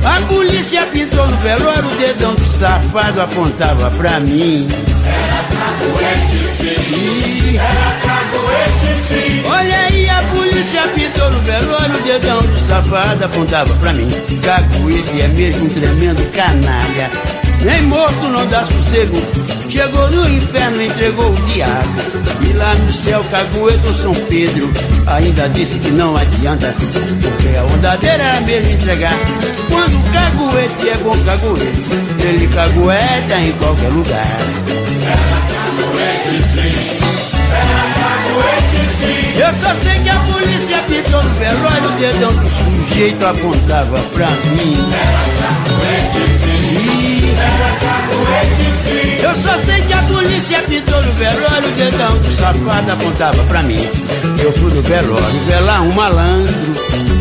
A 0.04 0.20
polícia 0.28 0.86
pintou 0.86 1.26
no 1.28 1.36
velório, 1.38 1.88
o 1.88 1.96
dedão 1.96 2.34
do 2.34 2.48
safado 2.48 3.20
apontava 3.20 3.90
pra 3.92 4.20
mim. 4.20 4.66
Olha 9.46 9.78
aí, 9.80 10.08
a 10.08 10.22
polícia 10.34 10.82
pintou 10.94 11.30
no 11.30 11.40
velório, 11.40 11.94
o 11.94 12.02
dedão 12.02 12.42
do 12.42 12.68
safado 12.68 13.24
apontava 13.24 13.74
pra 13.74 13.92
mim. 13.92 14.08
Caguete 14.42 15.20
é 15.20 15.28
mesmo 15.28 15.66
um 15.66 15.68
tremendo 15.68 16.32
canalha. 16.32 17.10
Nem 17.62 17.82
morto 17.82 18.28
não 18.28 18.46
dá 18.46 18.64
sossego. 18.64 19.49
Chegou 19.70 20.10
no 20.10 20.28
inferno, 20.28 20.82
entregou 20.82 21.30
o 21.30 21.34
diabo. 21.46 21.94
E 22.42 22.52
lá 22.54 22.74
no 22.74 22.92
céu, 22.92 23.24
Cagueto 23.30 23.86
ou 23.86 23.94
São 23.94 24.12
Pedro 24.28 24.68
ainda 25.06 25.48
disse 25.48 25.78
que 25.78 25.90
não 25.90 26.16
adianta. 26.16 26.74
Porque 27.22 27.56
a 27.56 27.62
ondadeira 27.62 28.20
era 28.20 28.40
mesmo 28.40 28.72
entregar. 28.72 29.14
Quando 29.70 29.96
o 29.96 30.02
caguete 30.12 30.88
é 30.88 30.96
bom 30.96 31.16
caguete, 31.24 32.26
ele 32.26 32.48
cagueta 32.48 33.40
em 33.40 33.52
qualquer 33.52 33.88
lugar. 33.90 34.36
Eu 39.36 39.52
só 39.60 39.74
sei 39.82 40.00
que 40.02 40.10
a 40.10 40.18
polícia 40.32 40.78
pintou 40.88 41.22
no 41.22 41.34
velório, 41.34 41.88
o 41.88 41.92
dedão 41.92 42.34
do 42.34 42.48
sujeito 42.48 43.24
apontava 43.24 43.98
pra 44.14 44.26
mim. 44.26 44.76
Eu 49.30 49.42
só 49.42 49.56
sei 49.64 49.80
que 49.82 49.92
a 49.92 50.02
polícia 50.02 50.60
pintou 50.62 51.00
no 51.00 51.12
velório, 51.12 51.68
o 51.68 51.72
dedão 51.76 52.18
do 52.18 52.30
safado 52.32 52.90
apontava 52.90 53.40
pra 53.44 53.62
mim. 53.62 53.88
Eu 54.42 54.52
fui 54.54 54.74
no 54.74 54.82
velório, 54.82 55.40
velar 55.46 55.82
um 55.82 55.92
malandro. 55.92 56.52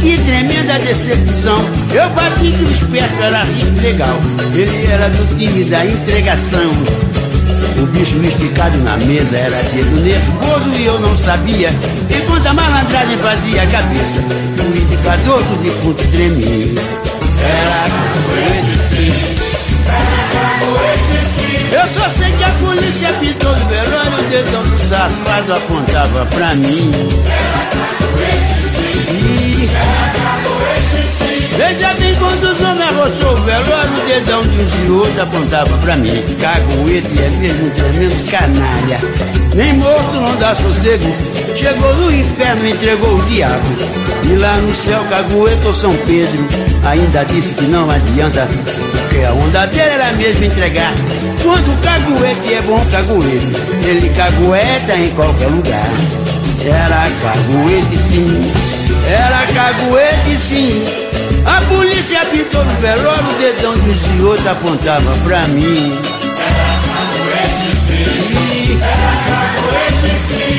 Que 0.01 0.17
tremenda 0.17 0.79
decepção. 0.79 1.63
Eu 1.93 2.09
bati 2.09 2.51
que 2.51 2.63
o 2.63 2.71
esperto 2.71 3.21
era 3.21 3.43
rico 3.43 3.79
legal. 3.79 4.19
Ele 4.55 4.87
era 4.87 5.07
do 5.07 5.37
time 5.37 5.63
da 5.65 5.85
entregação. 5.85 6.71
O 7.77 7.85
bicho 7.85 8.17
esticado 8.23 8.79
na 8.79 8.97
mesa 8.97 9.37
era 9.37 9.61
dedo 9.71 10.01
nervoso 10.01 10.69
e 10.79 10.85
eu 10.85 10.99
não 10.99 11.15
sabia. 11.15 11.69
Enquanto 12.09 12.47
a 12.47 12.53
malandragem 12.55 13.17
fazia 13.17 13.61
a 13.61 13.67
cabeça, 13.67 14.19
o 14.63 14.75
indicador 14.75 15.43
do 15.43 15.61
defunto 15.61 16.03
tremia. 16.07 16.73
Era 17.43 17.83
capoeira 17.83 18.77
sim. 18.89 20.48
Eu 21.71 21.87
só 21.93 22.09
sei 22.09 22.31
que 22.31 22.43
a 22.43 22.49
polícia 22.49 23.13
pintou 23.19 23.55
no 23.55 23.65
velório, 23.67 24.13
o 24.13 24.29
dedão 24.29 24.63
do 24.63 24.79
safado 24.79 25.53
apontava 25.53 26.25
pra 26.25 26.55
mim. 26.55 26.91
Veja 31.55 31.93
bem 31.95 32.15
quando 32.15 32.43
os 32.43 32.61
homens 32.61 32.89
arrochou 32.89 33.33
o 33.33 33.43
velório, 33.43 33.91
o 33.91 34.07
dedão 34.07 34.41
de 34.43 34.85
e 34.85 34.91
outros 34.91 35.19
apontava 35.19 35.77
pra 35.79 35.95
mim. 35.97 36.23
Caguete 36.39 37.21
é 37.21 37.29
mesmo 37.39 37.69
tremendo 37.71 38.31
canalha. 38.31 38.99
Nem 39.55 39.73
morto 39.73 40.13
não 40.13 40.35
dá 40.37 40.55
sossego. 40.55 41.13
Chegou 41.55 41.93
no 41.95 42.11
inferno, 42.11 42.67
entregou 42.67 43.17
o 43.17 43.21
diabo. 43.23 43.67
E 44.31 44.35
lá 44.35 44.55
no 44.55 44.73
céu, 44.73 45.03
Caguete 45.09 45.67
ou 45.67 45.73
São 45.73 45.95
Pedro, 46.05 46.47
ainda 46.85 47.23
disse 47.25 47.53
que 47.55 47.65
não 47.65 47.89
adianta. 47.89 48.47
Porque 49.49 49.57
a 49.57 49.61
onda 49.61 49.65
dele 49.67 49.81
era 49.81 50.13
mesmo 50.13 50.45
entregar. 50.45 50.93
Quando 51.41 51.71
o 51.71 51.77
caguete 51.77 52.53
é 52.53 52.61
bom 52.61 52.85
caguete, 52.91 53.87
ele 53.87 54.09
cagueta 54.09 54.95
em 54.95 55.09
qualquer 55.11 55.47
lugar. 55.47 55.89
Era 56.65 57.09
caguete 57.21 57.97
sim, 57.97 58.51
era 59.07 59.47
caguete 59.53 60.37
sim. 60.37 60.83
A 61.45 61.61
polícia 61.61 62.25
pintou 62.25 62.63
no 62.63 62.73
velório, 62.75 63.29
o 63.29 63.33
dedão 63.39 63.73
dos 63.77 63.99
senhores 64.01 64.45
apontava 64.45 65.11
pra 65.23 65.41
mim. 65.47 65.99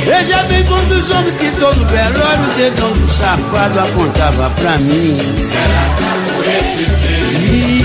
Veja 0.04 0.42
bem 0.44 0.64
quando 0.64 0.90
os 0.92 1.10
homens 1.10 1.34
pintou 1.34 1.74
no 1.76 1.86
velório, 1.86 2.44
o 2.44 2.54
dedão 2.56 2.92
do 2.92 3.08
safado 3.08 3.80
apontava 3.80 4.50
pra 4.50 4.78
mim. 4.78 5.16
Era 5.52 5.84
caguete 6.00 6.84
sim, 6.84 7.79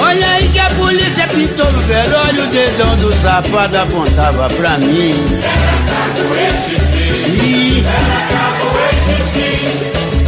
Olha 0.00 0.28
aí 0.30 0.48
que 0.48 0.58
a 0.58 0.70
polícia 0.70 1.26
pintou 1.26 1.70
no 1.72 1.80
velório, 1.82 2.44
o 2.44 2.46
dedão 2.46 2.96
do 2.96 3.12
safado 3.12 3.78
apontava 3.78 4.48
pra 4.50 4.78
mim. 4.78 5.14
Era 5.42 5.78
caguete 6.14 6.80
sim, 6.92 7.84
era 7.86 8.26
caguete 8.30 9.16
sim. 9.32 9.64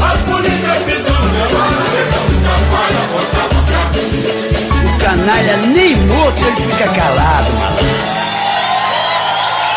A 0.01 0.17
polícia 0.31 0.75
pintou 0.87 1.15
no 1.15 1.29
velório, 1.31 1.79
o 1.79 1.91
dedão 1.91 2.25
do 2.29 2.35
safado 2.45 2.99
apontava 3.05 3.59
pra 3.67 3.83
mim. 4.01 4.21
O 4.87 4.99
canalha 4.99 5.57
nem 5.69 5.97
morto 5.97 6.45
ele 6.45 6.57
fica 6.57 6.89
calado, 6.89 7.53
malandro. 7.55 8.21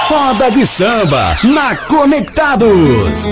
Roda 0.10 0.52
de 0.52 0.68
samba 0.68 1.38
na 1.44 1.76
Conectados. 1.76 3.28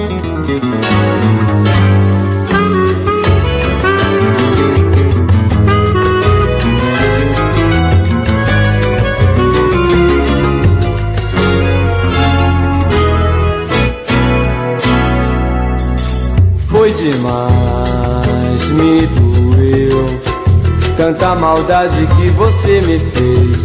Tanta 21.22 21.36
maldade 21.36 22.08
que 22.18 22.30
você 22.30 22.82
me 22.82 22.98
fez, 22.98 23.64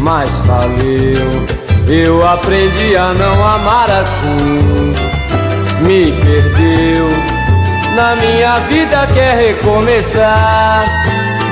mas 0.00 0.28
valeu. 0.40 1.46
Eu 1.88 2.28
aprendi 2.28 2.94
a 2.94 3.14
não 3.14 3.42
amar 3.42 3.90
assim. 3.90 4.92
Me 5.80 6.12
perdeu. 6.12 7.08
Na 7.96 8.14
minha 8.16 8.58
vida 8.68 9.08
quer 9.14 9.38
recomeçar. 9.38 10.84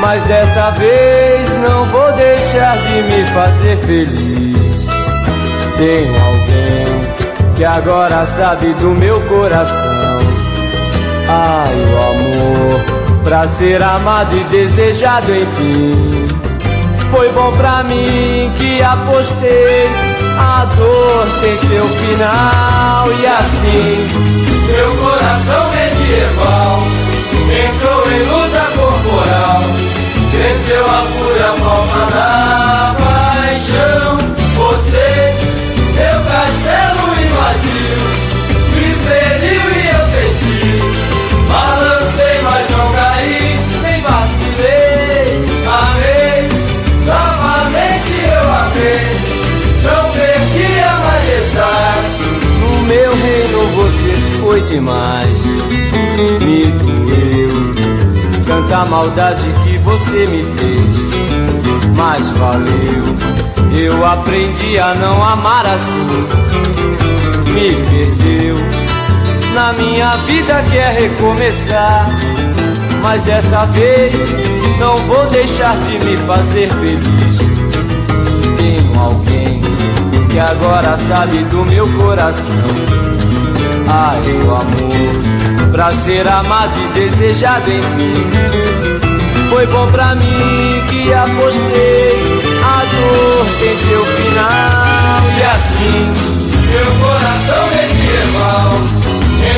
Mas 0.00 0.22
desta 0.24 0.72
vez 0.72 1.48
não 1.66 1.87
vou 1.87 2.12
deixar 2.12 2.76
de 2.76 3.02
me 3.05 3.26
fazer 3.33 3.79
feliz. 3.87 4.87
Tenho 5.79 6.26
alguém 6.26 6.87
que 7.57 7.64
agora 7.64 8.26
sabe 8.26 8.74
do 8.74 8.90
meu 8.90 9.18
coração. 9.22 10.18
Ai, 11.26 11.74
o 11.74 12.11
amor 12.11 12.95
pra 13.26 13.48
ser 13.48 13.82
amado 13.82 14.36
e 14.36 14.44
desejado, 14.44 15.34
enfim. 15.34 16.26
Foi 17.10 17.28
bom 17.32 17.50
pra 17.56 17.82
mim 17.82 18.52
que 18.56 18.80
apostei. 18.80 19.90
A 20.38 20.64
dor 20.76 21.26
tem 21.40 21.56
seu 21.58 21.86
final 21.88 23.08
e 23.20 23.26
assim 23.26 24.46
meu 24.66 24.96
coração 24.96 25.70
medieval 25.70 26.82
entrou 27.50 28.12
em 28.12 28.22
luta 28.28 28.64
corporal. 28.76 29.62
Cresceu 30.30 30.84
a 30.84 31.02
fúria 31.16 31.52
falsa 31.62 32.06
da 32.14 32.94
paixão. 32.98 34.16
Você, 34.56 35.45
demais. 54.68 55.44
Me 56.42 56.66
doeu. 56.66 57.74
Tanta 58.46 58.85
maldade 58.87 59.44
que 59.64 59.79
você 59.79 60.26
me 60.26 60.42
fez. 60.42 61.96
Mas 61.96 62.29
valeu. 62.31 63.16
Eu 63.79 64.07
aprendi 64.07 64.79
a 64.79 64.94
não 64.94 65.22
amar 65.22 65.66
assim. 65.66 66.26
Me 67.52 67.74
perdeu. 67.90 68.57
Na 69.55 69.72
minha 69.72 70.16
vida 70.26 70.62
quer 70.70 70.92
recomeçar. 70.94 72.09
Mas 73.02 73.22
desta 73.22 73.64
vez 73.66 74.12
não 74.79 74.96
vou 75.07 75.26
deixar 75.26 75.76
de 75.79 75.98
me 76.05 76.16
fazer 76.18 76.68
feliz. 76.68 77.38
Tenho 78.57 79.00
alguém 79.00 79.61
que 80.31 80.38
agora 80.38 80.96
sabe 80.96 81.38
do 81.44 81.64
meu 81.64 81.88
coração. 81.94 83.15
Ai, 83.88 84.20
o 84.44 84.55
amor, 84.55 85.70
pra 85.70 85.90
ser 85.92 86.27
amado 86.27 86.72
e 86.79 86.88
desejado 86.94 87.70
enfim. 87.70 89.07
Foi 89.49 89.66
bom 89.66 89.87
pra 89.88 90.14
mim 90.14 90.83
que 90.88 91.12
apostei. 91.12 92.37
A 92.64 92.85
dor 92.85 93.46
tem 93.61 93.77
seu 93.77 94.05
final. 94.05 95.22
E 95.38 95.42
assim, 95.42 96.12
meu 96.68 96.87
coração 97.01 97.66
medieval 97.70 98.70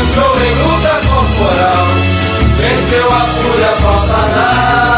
entrou 0.00 0.34
em 0.44 0.54
luta 0.62 1.00
corporal. 1.08 1.86
Venceu 2.58 3.06
a 3.12 3.20
fúria 3.42 3.72
falsa 3.76 4.22
da 4.34 4.97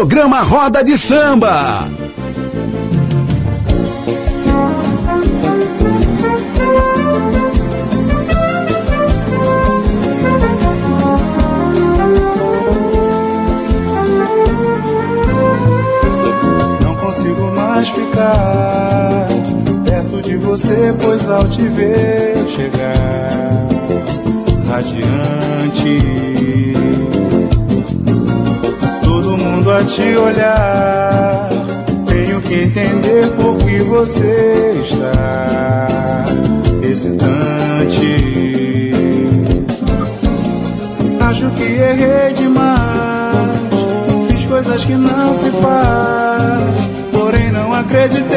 Programa 0.00 0.40
Roda 0.40 0.82
de 0.82 0.96
Samba. 0.96 1.86
Não 16.80 16.96
consigo 16.96 17.52
mais 17.54 17.88
ficar 17.90 19.28
perto 19.84 20.22
de 20.22 20.36
você, 20.38 20.94
pois 20.98 21.28
ao 21.28 21.46
te 21.46 21.60
ver 21.68 22.46
chegar 22.46 23.68
radiante, 24.66 26.29
te 29.84 30.16
olhar. 30.16 31.48
Tenho 32.06 32.40
que 32.42 32.54
entender 32.64 33.28
por 33.36 33.56
que 33.58 33.80
você 33.82 34.80
está 34.84 36.24
hesitante. 36.82 38.40
Acho 41.20 41.50
que 41.50 41.62
errei 41.62 42.32
demais, 42.34 43.56
fiz 44.28 44.46
coisas 44.46 44.84
que 44.84 44.94
não 44.94 45.32
se 45.32 45.50
faz, 45.52 46.64
porém 47.12 47.52
não 47.52 47.72
acreditei 47.72 48.28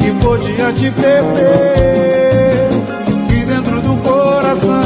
que 0.00 0.12
podia 0.22 0.72
te 0.72 0.90
perder. 0.92 2.70
E 3.28 3.44
dentro 3.44 3.80
do 3.82 3.96
coração, 3.96 4.84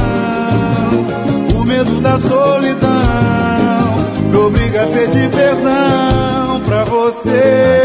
o 1.61 1.65
medo 1.65 2.01
da 2.01 2.19
solidão 2.19 2.84
pedir 5.05 5.31
perdão 5.31 6.61
pra 6.65 6.85
você. 6.85 7.84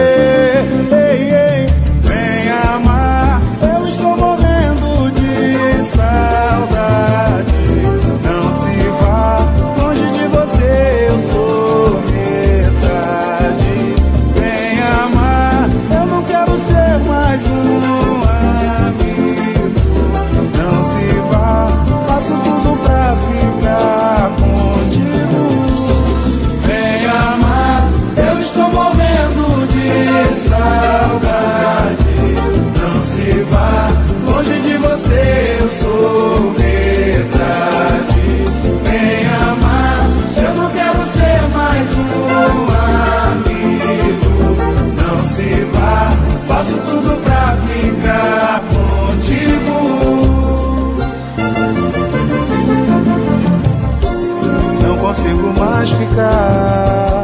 Consigo 55.09 55.51
mais 55.57 55.89
ficar 55.89 57.23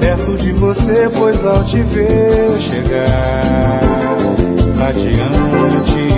perto 0.00 0.34
de 0.38 0.50
você, 0.52 1.10
pois 1.14 1.44
ao 1.44 1.62
te 1.62 1.82
ver 1.82 2.58
chegar 2.58 3.80
radiante, 4.78 6.08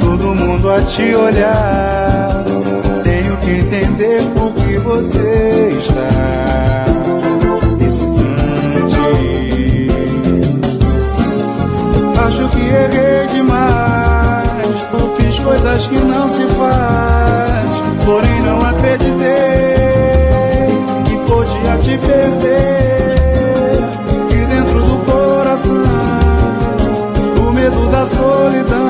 todo 0.00 0.34
mundo 0.34 0.68
a 0.68 0.80
te 0.80 1.14
olhar. 1.14 2.44
Tenho 3.04 3.36
que 3.36 3.50
entender 3.52 4.20
por 4.34 4.52
que 4.52 4.78
você 4.78 5.68
está 5.78 6.84
hesitante. 7.86 8.98
Acho 12.26 12.48
que 12.48 12.68
errei 12.68 13.26
demais. 13.28 14.48
Fiz 15.18 15.38
coisas 15.38 15.86
que 15.86 15.98
não 15.98 16.28
se 16.28 16.44
faz. 16.48 17.67
Porém, 18.08 18.40
não 18.40 18.58
acreditei 18.62 19.18
que 21.04 21.14
podia 21.30 21.76
te 21.76 21.98
perder. 21.98 23.18
E 24.30 24.46
dentro 24.46 24.80
do 24.82 24.96
coração, 25.04 25.82
o 27.46 27.52
medo 27.52 27.86
da 27.90 28.06
solidão 28.06 28.88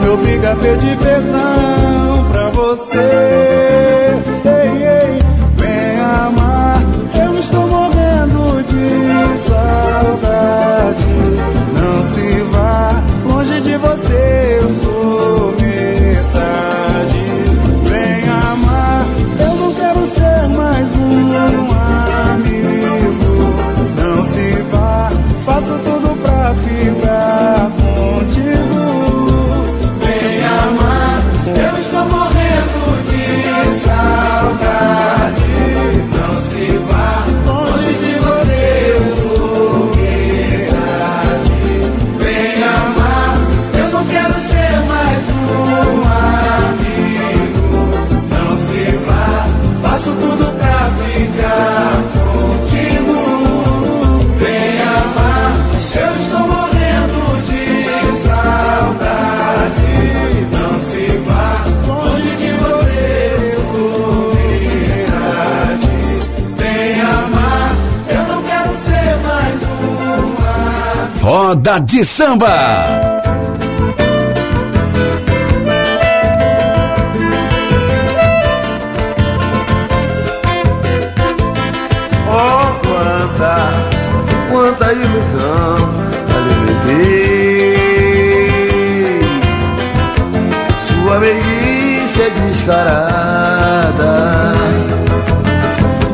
me 0.00 0.08
obriga 0.08 0.52
a 0.52 0.54
pedir 0.54 0.96
perdão 0.98 2.28
pra 2.30 2.50
você. 2.50 4.29
Roda 71.50 71.80
de 71.80 72.04
samba. 72.04 72.46
Oh, 82.28 82.72
quanta, 82.86 83.56
quanta 84.48 84.92
ilusão 84.92 85.90
alimentei. 86.36 87.74
Sua 90.86 91.18
meiguice 91.18 92.22
é 92.22 92.30
descarada. 92.46 94.14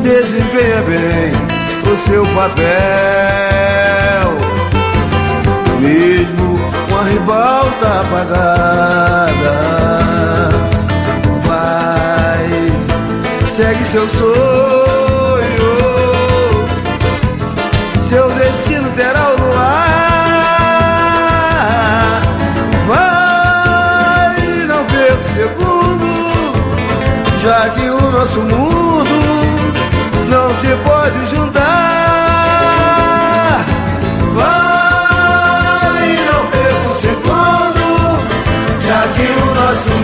Desempenha 0.01 0.81
bem 0.87 1.31
o 1.93 1.95
seu 2.09 2.25
papel. 2.33 3.76
Mesmo 5.87 6.59
com 6.89 6.95
a 6.97 7.03
ribalta 7.03 8.01
apagada. 8.01 9.55
Vai, 11.45 12.49
segue 13.55 13.85
seu 13.85 14.05
sonho. 14.09 14.27
Seu 18.09 18.29
destino 18.31 18.89
terá 18.97 19.29
o 19.29 19.37
luar. 19.39 19.77
Vai, 22.87 24.35
não 24.67 24.83
perca 24.87 25.15
um 25.15 25.23
segundo, 25.35 26.09
já 27.41 27.69
que 27.69 27.89
o 27.89 28.11
nosso 28.11 28.41
mundo 28.41 29.15
não 30.27 30.53
se 30.55 30.75
pode 30.83 31.25
juntar. 31.27 31.46
Nosso 39.67 39.96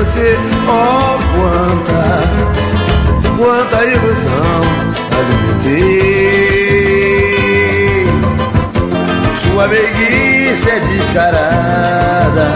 você. 0.00 0.38
Oh, 0.66 1.18
quanta, 1.36 2.02
quanta 3.36 3.84
ilusão 3.84 4.60
alimentei. 5.18 6.00
Sua 9.42 9.68
meiguice 9.68 10.70
é 10.70 10.80
descarada. 10.80 12.48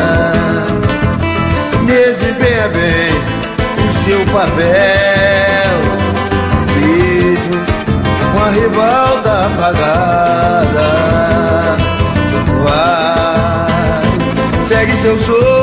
Desempenha 1.86 2.68
bem 2.68 3.12
o 3.76 3.86
seu 4.04 4.20
papel. 4.32 5.74
Mesmo 6.80 7.56
com 8.32 8.38
a 8.42 8.48
ribalta 8.50 9.32
apagada. 9.46 10.88
Vai, 12.64 14.04
segue 14.66 14.96
seu 14.96 15.18
sonho. 15.18 15.53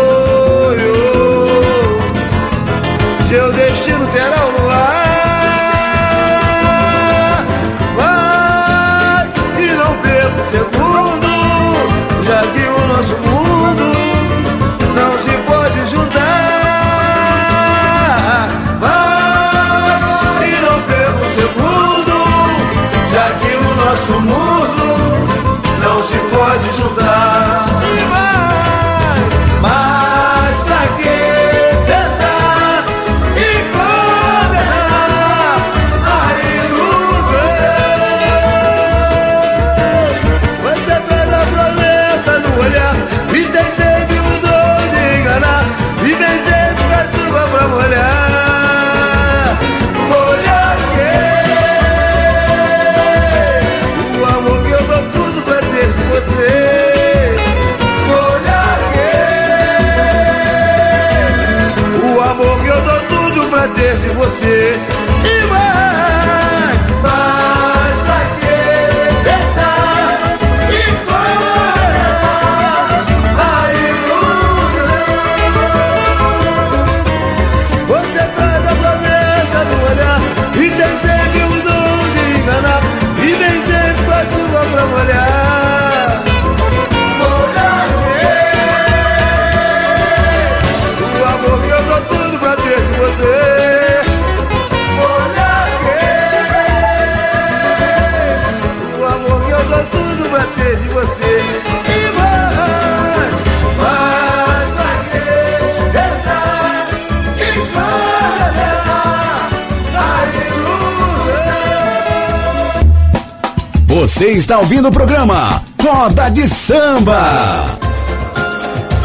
Você 114.21 114.33
está 114.33 114.59
ouvindo 114.59 114.87
o 114.87 114.91
programa 114.91 115.63
Roda 115.81 116.29
de 116.29 116.47
Samba. 116.47 117.65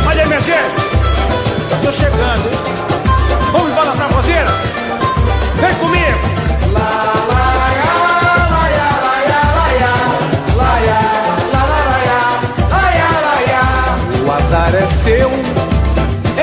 Olha 0.07 0.23
aí, 0.23 0.29
minha 0.29 0.41
gente. 0.43 0.59
Tô 1.83 1.91
chegando? 1.91 2.51
Vamos 3.51 3.73
balançar 3.73 4.11
a 4.11 4.15
roseira? 4.15 4.51
Vem 5.55 5.75
comigo. 5.77 6.19
O 14.23 14.31
azar 14.31 14.75
é 14.75 14.87
seu 15.03 15.31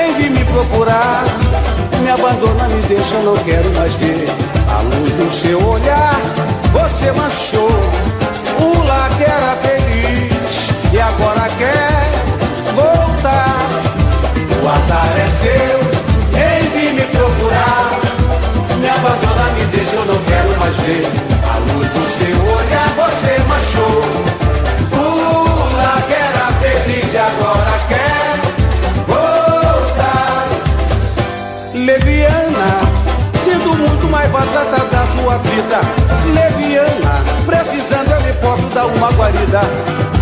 em 0.02 0.14
vir 0.16 0.30
me 0.32 0.44
procurar. 0.46 1.22
Me 2.02 2.10
abandona, 2.10 2.68
me 2.70 2.82
deixa, 2.88 3.18
não 3.20 3.36
quero 3.36 3.72
mais 3.76 3.92
ver. 3.92 4.28
A 4.68 4.80
luz 4.80 5.12
do 5.12 5.30
seu 5.32 5.64
olhar, 5.64 6.20
você 6.72 7.12
manchou. 7.12 7.63
Ver. 20.86 21.04
A 21.48 21.58
luz 21.58 21.88
do 21.88 22.08
seu 22.08 22.36
olhar, 22.56 22.88
você 22.96 23.32
manchou. 23.48 24.02
O 24.92 25.76
lar 25.76 26.02
que 26.06 26.14
era 26.14 26.46
feliz 26.60 27.10
agora 27.16 27.74
quer 27.88 28.40
voltar. 29.08 30.48
Leviana, 31.74 32.70
sinto 33.44 33.74
muito 33.74 34.08
mais 34.10 34.30
batata 34.30 34.84
da 34.86 35.06
sua 35.06 35.38
vida. 35.38 35.80
Leviana, 36.34 37.14
precisando 37.46 38.10
eu 38.10 38.20
lhe 38.20 38.32
posso 38.34 38.66
dar 38.74 38.86
uma 38.86 39.10
guarida. 39.12 39.62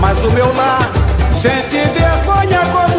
Mas 0.00 0.18
o 0.22 0.30
meu 0.30 0.54
lar 0.54 0.88
sente 1.40 1.78
vergonha 1.98 2.60
como 2.72 2.91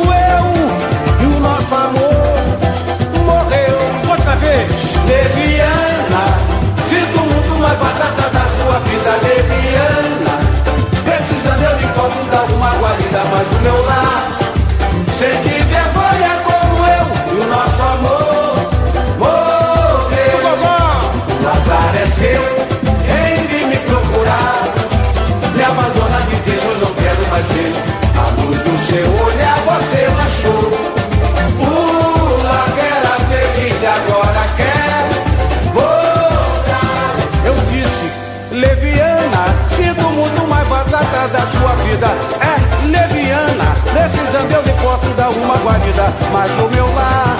vida. 42.03 42.09
É, 42.41 42.85
leviana, 42.87 43.73
precisando 43.91 44.51
eu 44.51 44.61
lhe 44.61 44.73
posso 44.81 45.07
dar 45.15 45.29
uma 45.29 45.55
guarida. 45.57 46.13
Mas 46.31 46.51
o 46.51 46.69
meu 46.69 46.93
lar 46.93 47.37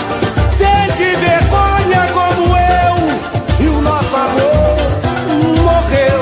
sente 0.57 1.15
vergonha 1.17 2.07
como 2.13 2.55
eu. 2.57 3.65
E 3.65 3.67
o 3.67 3.81
nosso 3.81 4.15
amor 4.15 4.75
morreu. 5.61 6.19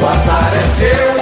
O 0.00 0.06
azar 0.06 0.52
é 0.54 0.64
seu, 0.76 1.19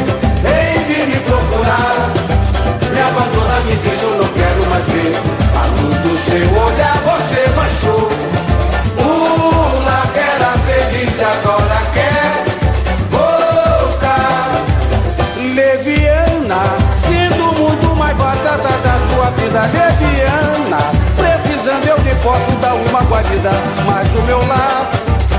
guarida. 23.08 23.50
Mas 23.86 24.08
o 24.14 24.22
meu 24.22 24.46
lar 24.46 24.90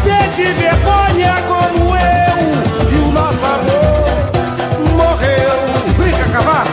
sente 0.04 0.52
vergonha 0.54 1.36
como 1.48 1.96
eu. 1.96 2.92
E 2.92 2.96
o 2.96 3.12
nosso 3.12 3.46
amor 3.46 4.98
morreu. 4.98 5.52
Brinca, 5.98 6.26
cavalo. 6.32 6.70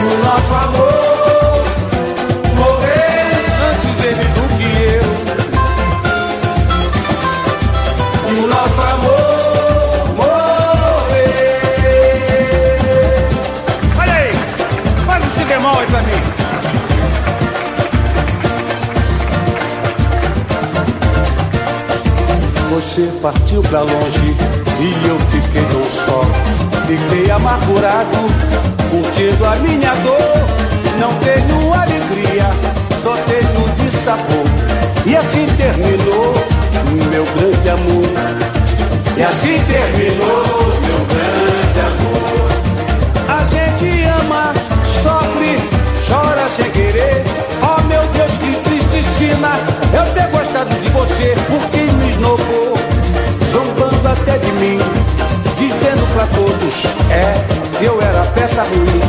O 0.00 0.24
nosso 0.24 0.54
amor 0.54 0.97
Você 22.98 23.06
partiu 23.22 23.62
pra 23.62 23.82
longe 23.82 24.36
e 24.80 25.08
eu 25.08 25.16
fiquei 25.30 25.62
tão 25.66 25.84
só. 25.84 26.20
Fiquei 26.88 27.30
amargurado, 27.30 28.18
curtindo 28.90 29.46
a 29.46 29.54
minha 29.54 29.94
dor. 30.02 30.18
Não 30.98 31.14
tenho 31.20 31.74
alegria, 31.74 32.50
só 33.00 33.14
tenho 33.28 33.68
de 33.76 33.96
sabor. 33.98 34.44
E 35.06 35.14
assim 35.14 35.46
terminou 35.56 36.34
meu 37.08 37.24
grande 37.36 37.68
amor. 37.68 38.08
E 39.16 39.22
assim 39.22 39.62
terminou 39.68 40.66
meu 40.82 41.06
grande 41.06 41.80
amor. 41.86 42.50
A 43.28 43.44
gente 43.54 44.02
ama, 44.06 44.52
sofre, 45.04 45.56
chora 46.04 46.48
sem 46.48 46.68
querer. 46.72 47.22
Oh 47.62 47.80
meu 47.84 48.02
Deus, 48.08 48.32
que 48.38 48.56
tristicina 48.68 49.52
eu 49.94 50.04
ter 50.14 50.28
gostado 50.36 50.74
de 50.80 50.88
você, 50.88 51.36
porque 51.48 51.87
até 54.28 54.38
de 54.38 54.52
mim, 54.52 54.78
dizendo 55.56 56.06
pra 56.12 56.26
todos, 56.26 56.84
é, 57.10 57.82
eu 57.82 58.00
era 58.00 58.24
peça 58.34 58.62
ruim. 58.62 59.00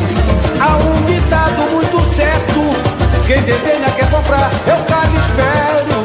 Há 0.62 0.78
um 0.78 1.06
ditado 1.06 1.70
muito 1.72 2.16
certo, 2.16 3.28
quem 3.28 3.42
desenha 3.42 3.90
quer 3.98 4.10
comprar, 4.10 4.50
eu 4.66 4.78
cago 4.86 5.14
e 5.14 5.20
espero, 5.20 6.04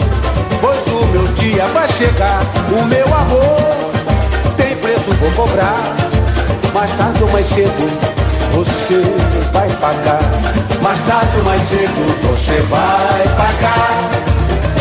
pois 0.61 0.87
o 0.89 1.07
meu 1.13 1.27
dia 1.35 1.65
vai 1.69 1.87
chegar, 1.89 2.43
o 2.73 2.85
meu 2.87 3.07
amor 3.07 3.93
tem 4.57 4.75
preço, 4.77 5.13
vou 5.21 5.31
cobrar, 5.47 5.81
mais 6.73 6.91
tarde 6.93 7.23
ou 7.23 7.31
mais 7.31 7.47
cedo 7.47 8.25
você 8.53 9.01
vai 9.53 9.69
pagar. 9.81 10.21
Mais 10.81 11.01
tarde 11.01 11.39
ou 11.39 11.45
mais 11.45 11.61
cedo 11.69 12.29
você 12.29 12.61
vai 12.69 13.25
pagar. 13.37 14.11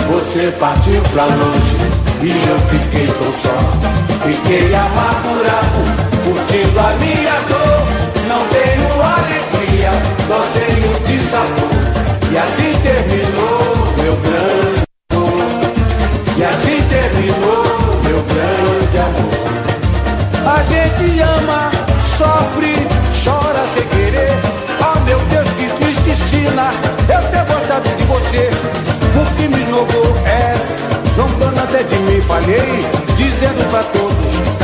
Você 0.10 0.54
partiu 0.60 1.02
pra 1.12 1.26
longe 1.26 1.93
e 2.26 2.30
eu 2.30 2.60
fiquei 2.70 3.08
tão 3.08 3.34
só. 3.34 3.58
Fiquei 4.26 4.74
amargurado, 4.74 5.80
curtindo 6.24 6.80
a 6.80 6.94
minha 7.02 7.36
dor. 7.50 7.84
Não 8.30 8.48
tenho 8.48 8.88
alegria, 9.02 9.92
só 10.28 10.40
tenho 10.54 10.92
de 11.06 11.18
sabor. 11.30 11.74
E 12.32 12.38
assim 12.38 12.74
terminou 12.82 13.94
meu 14.02 14.16
grande 14.24 14.84
amor. 15.12 15.44
E 16.38 16.44
assim 16.46 16.82
terminou 16.88 17.64
meu 18.04 18.24
grande 18.32 18.98
amor. 19.00 19.44
A 20.46 20.64
gente 20.64 21.20
ama, 21.20 21.70
sofre, 22.18 22.88
chora 23.24 23.66
sem 23.74 23.84
querer. 23.84 24.32
Oh 24.80 25.00
meu 25.02 25.20
Deus, 25.30 25.50
que 25.58 25.68
tristicina 25.84 26.72
eu 27.10 27.22
ter 27.30 27.46
gostado 27.54 27.90
de 27.98 28.04
você. 28.06 28.50
Porque 29.14 29.48
me 29.48 29.62
inovou, 29.62 30.16
é, 30.26 30.56
até 31.74 31.84
de 31.86 31.98
mim, 32.04 32.22
falhei, 32.22 32.86
dizendo 33.18 33.68
pra 33.72 33.82
todos 33.86 34.14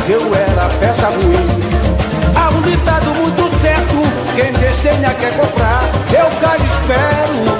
eu 0.07 0.21
era 0.35 0.69
peça 0.79 1.07
ruim. 1.07 1.47
Há 2.35 2.49
um 2.49 2.61
ditado 2.61 3.09
muito 3.15 3.49
certo, 3.59 3.95
quem 4.35 4.53
desdenha 4.53 5.11
quer 5.15 5.35
comprar, 5.35 5.81
eu 6.13 6.25
cá 6.39 6.55
espero, 6.57 7.57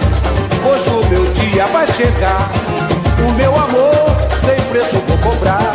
pois 0.62 0.88
o 0.88 1.10
meu 1.10 1.26
dia 1.34 1.66
vai 1.66 1.88
chegar. 1.88 2.47
O 3.28 3.32
meu 3.32 3.56
amor 3.56 4.16
tem 4.45 4.62
preço, 4.70 5.02
vou 5.08 5.18
cobrar, 5.18 5.74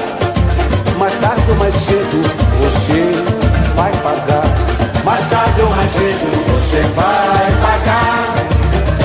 mais 0.96 1.14
tarde 1.16 1.42
ou 1.48 1.56
mais 1.56 1.74
cedo 1.74 2.22
você 2.60 3.10
vai 3.74 3.90
pagar. 4.04 4.44
Mais 5.04 5.28
tarde 5.28 5.62
ou 5.62 5.70
mais 5.70 5.92
cedo 5.92 6.30
você 6.46 6.80
vai 6.94 7.50
pagar. 7.60 8.34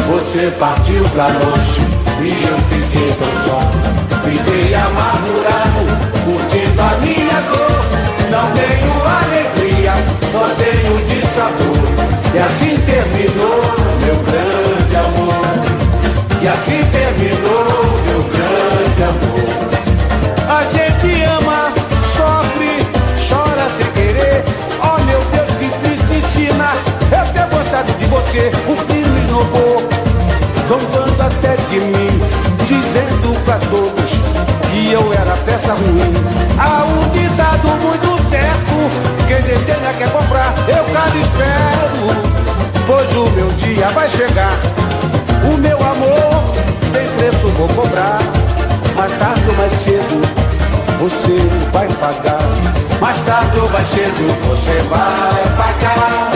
Você 0.10 0.52
partiu 0.60 1.04
pra 1.10 1.28
longe 1.28 1.88
e 2.22 2.48
eu 2.48 2.58
fiquei 2.70 3.12
tão 3.14 3.46
só. 3.46 3.99
Fiquei 4.30 4.76
amargurado, 4.76 5.82
curtindo 6.24 6.80
a 6.80 6.98
minha 7.02 7.42
dor. 7.50 7.82
Não 8.30 8.46
tenho 8.52 8.94
alegria, 9.04 9.94
só 10.32 10.46
tenho 10.54 10.96
de 11.08 11.20
sabor. 11.26 11.90
E 12.32 12.38
assim 12.38 12.78
terminou 12.86 13.60
meu 14.06 14.16
grande 14.30 14.96
amor. 14.98 15.34
E 16.44 16.48
assim 16.48 16.86
terminou 16.92 17.90
meu 18.06 18.22
grande 18.30 19.04
amor. 19.04 19.40
A 20.48 20.62
gente 20.78 21.24
ama, 21.24 21.74
sofre, 22.16 22.86
chora 23.28 23.68
sem 23.76 23.88
querer. 23.94 24.44
Oh 24.84 25.04
meu 25.06 25.22
Deus, 25.34 25.50
que 25.58 25.70
tristicina 25.80 26.72
eu 27.12 27.26
ter 27.34 27.48
gostado 27.50 27.92
de 27.94 28.06
você. 28.06 28.52
O 28.68 28.76
me 28.94 29.22
inovou, 29.22 29.90
zombando 30.68 31.20
até 31.20 31.56
de 31.72 31.80
mim, 31.80 32.09
peça 35.70 35.74
ruim. 35.74 36.14
Há 36.58 36.84
um 36.86 37.10
ditado 37.10 37.68
muito 37.82 38.30
certo, 38.30 39.28
quem 39.28 39.42
detenha 39.42 39.94
quer 39.98 40.10
comprar, 40.10 40.54
eu 40.68 40.84
cada 40.94 41.18
espero. 41.18 42.40
Pois 42.88 43.16
o 43.16 43.30
meu 43.36 43.48
dia 43.54 43.90
vai 43.90 44.10
chegar, 44.10 44.58
o 45.44 45.58
meu 45.58 45.78
amor 45.78 46.44
tem 46.92 47.06
preço, 47.18 47.48
vou 47.58 47.68
cobrar. 47.70 48.20
Mais 48.96 49.12
tarde 49.14 49.44
ou 49.48 49.56
mais 49.56 49.72
cedo, 49.72 50.22
você 51.00 51.38
vai 51.72 51.88
pagar. 51.88 52.42
Mais 53.00 53.18
tarde 53.26 53.60
ou 53.60 53.70
mais 53.70 53.88
cedo, 53.88 54.48
você 54.48 54.82
vai 54.90 55.44
pagar. 55.58 56.32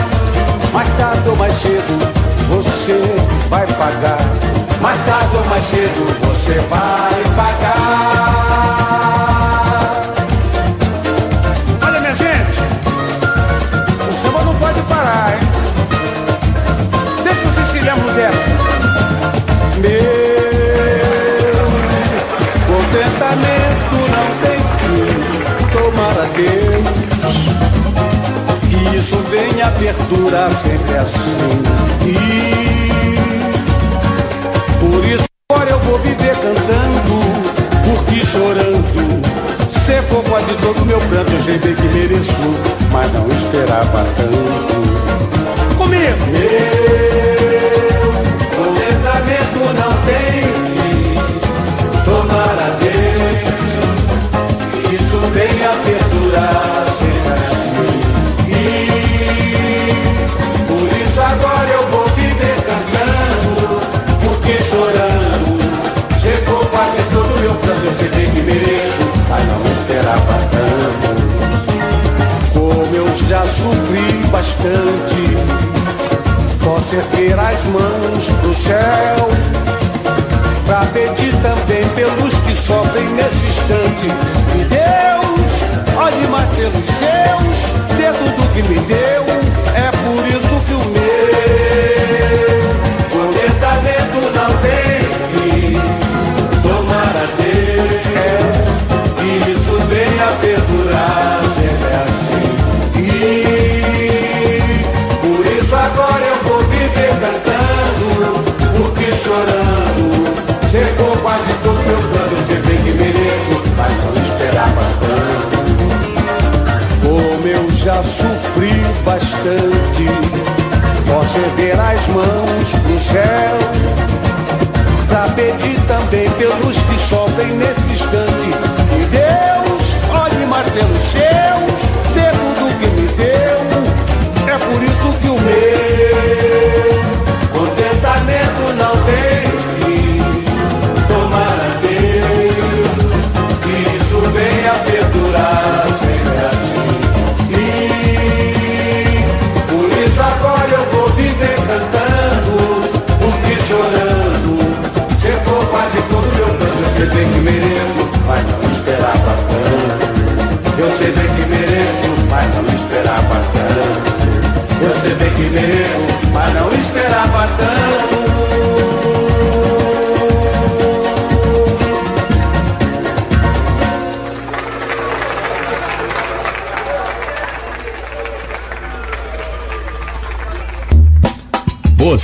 Mais 0.72 0.88
tarde 0.96 1.28
ou 1.28 1.36
mais 1.36 1.54
cedo, 1.54 1.98
você 2.48 3.00
vai 3.50 3.66
pagar. 3.66 4.18
Mais 4.80 4.98
tarde 5.04 5.36
ou 5.36 5.44
mais 5.46 5.64
cedo, 5.64 6.20
você 6.22 6.54
vai 6.70 7.24
pagar. 7.36 8.13
Isso 29.64 29.78
venha 29.78 29.92
a 29.92 29.94
perdurar 29.94 30.50
sempre 30.50 30.96
assim. 30.98 32.43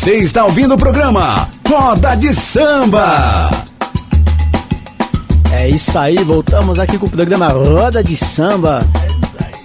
Você 0.01 0.14
está 0.14 0.46
ouvindo 0.46 0.72
o 0.72 0.78
programa 0.78 1.46
Roda 1.68 2.14
de 2.16 2.34
Samba. 2.34 3.51
É 5.53 5.68
isso 5.68 5.98
aí, 5.98 6.16
voltamos 6.24 6.78
aqui 6.78 6.96
com 6.96 7.05
o 7.05 7.11
programa 7.11 7.48
Roda 7.48 8.03
de 8.03 8.16
Samba. 8.16 8.78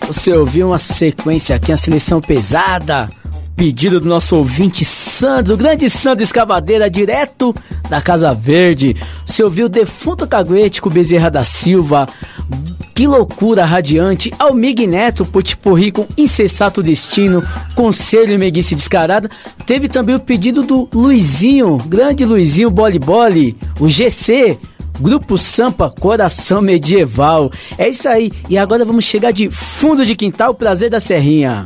Você 0.05 0.33
ouviu 0.33 0.67
uma 0.67 0.77
sequência 0.77 1.55
aqui, 1.55 1.71
uma 1.71 1.77
seleção 1.77 2.19
pesada. 2.19 3.09
Pedido 3.55 4.01
do 4.01 4.09
nosso 4.09 4.35
ouvinte 4.35 4.83
Sandro, 4.83 5.55
grande 5.55 5.89
Sandro 5.89 6.25
Escavadeira, 6.25 6.89
direto 6.89 7.55
da 7.89 8.01
Casa 8.01 8.33
Verde. 8.33 8.93
Você 9.25 9.41
ouviu 9.41 9.69
Defunto 9.69 10.27
Caguete 10.27 10.81
com 10.81 10.89
Bezerra 10.89 11.31
da 11.31 11.45
Silva. 11.45 12.05
Que 12.95 13.05
loucura 13.05 13.65
radiante. 13.65 14.33
Almig 14.39 14.87
Neto, 14.87 15.25
Potipurri 15.25 15.91
com 15.91 16.07
Incessato 16.17 16.81
Destino. 16.81 17.43
Conselho 17.75 18.31
e 18.31 18.37
Meguice 18.37 18.73
Descarada. 18.73 19.29
Teve 19.65 19.89
também 19.89 20.15
o 20.15 20.19
pedido 20.19 20.63
do 20.63 20.87
Luizinho, 20.93 21.77
grande 21.87 22.23
Luizinho 22.23 22.71
Boli 22.71 22.97
Boli, 22.97 23.57
o 23.81 23.89
GC. 23.89 24.57
Grupo 24.97 25.37
Sampa 25.37 25.89
Coração 25.89 26.61
Medieval. 26.61 27.51
É 27.77 27.89
isso 27.89 28.07
aí. 28.07 28.31
E 28.47 28.57
agora 28.57 28.85
vamos 28.85 29.03
chegar 29.03 29.31
de 29.31 29.49
fundo 29.49 30.05
de 30.05 30.15
quintal, 30.15 30.55
prazer 30.55 30.89
da 30.89 31.01
Serrinha. 31.01 31.65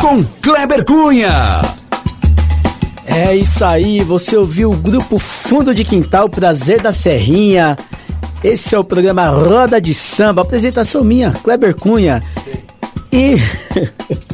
com 0.00 0.24
Kleber 0.42 0.84
Cunha. 0.84 1.62
É 3.06 3.34
isso 3.36 3.64
aí, 3.64 4.02
você 4.02 4.36
ouviu 4.36 4.70
o 4.70 4.76
grupo 4.76 5.18
Fundo 5.18 5.72
de 5.72 5.84
Quintal 5.84 6.28
Prazer 6.28 6.80
da 6.80 6.92
Serrinha. 6.92 7.78
Esse 8.42 8.74
é 8.74 8.78
o 8.78 8.84
programa 8.84 9.28
Roda 9.28 9.80
de 9.80 9.94
Samba, 9.94 10.42
apresentação 10.42 11.04
minha, 11.04 11.32
Kleber 11.32 11.74
Cunha. 11.74 12.22
E 13.12 13.36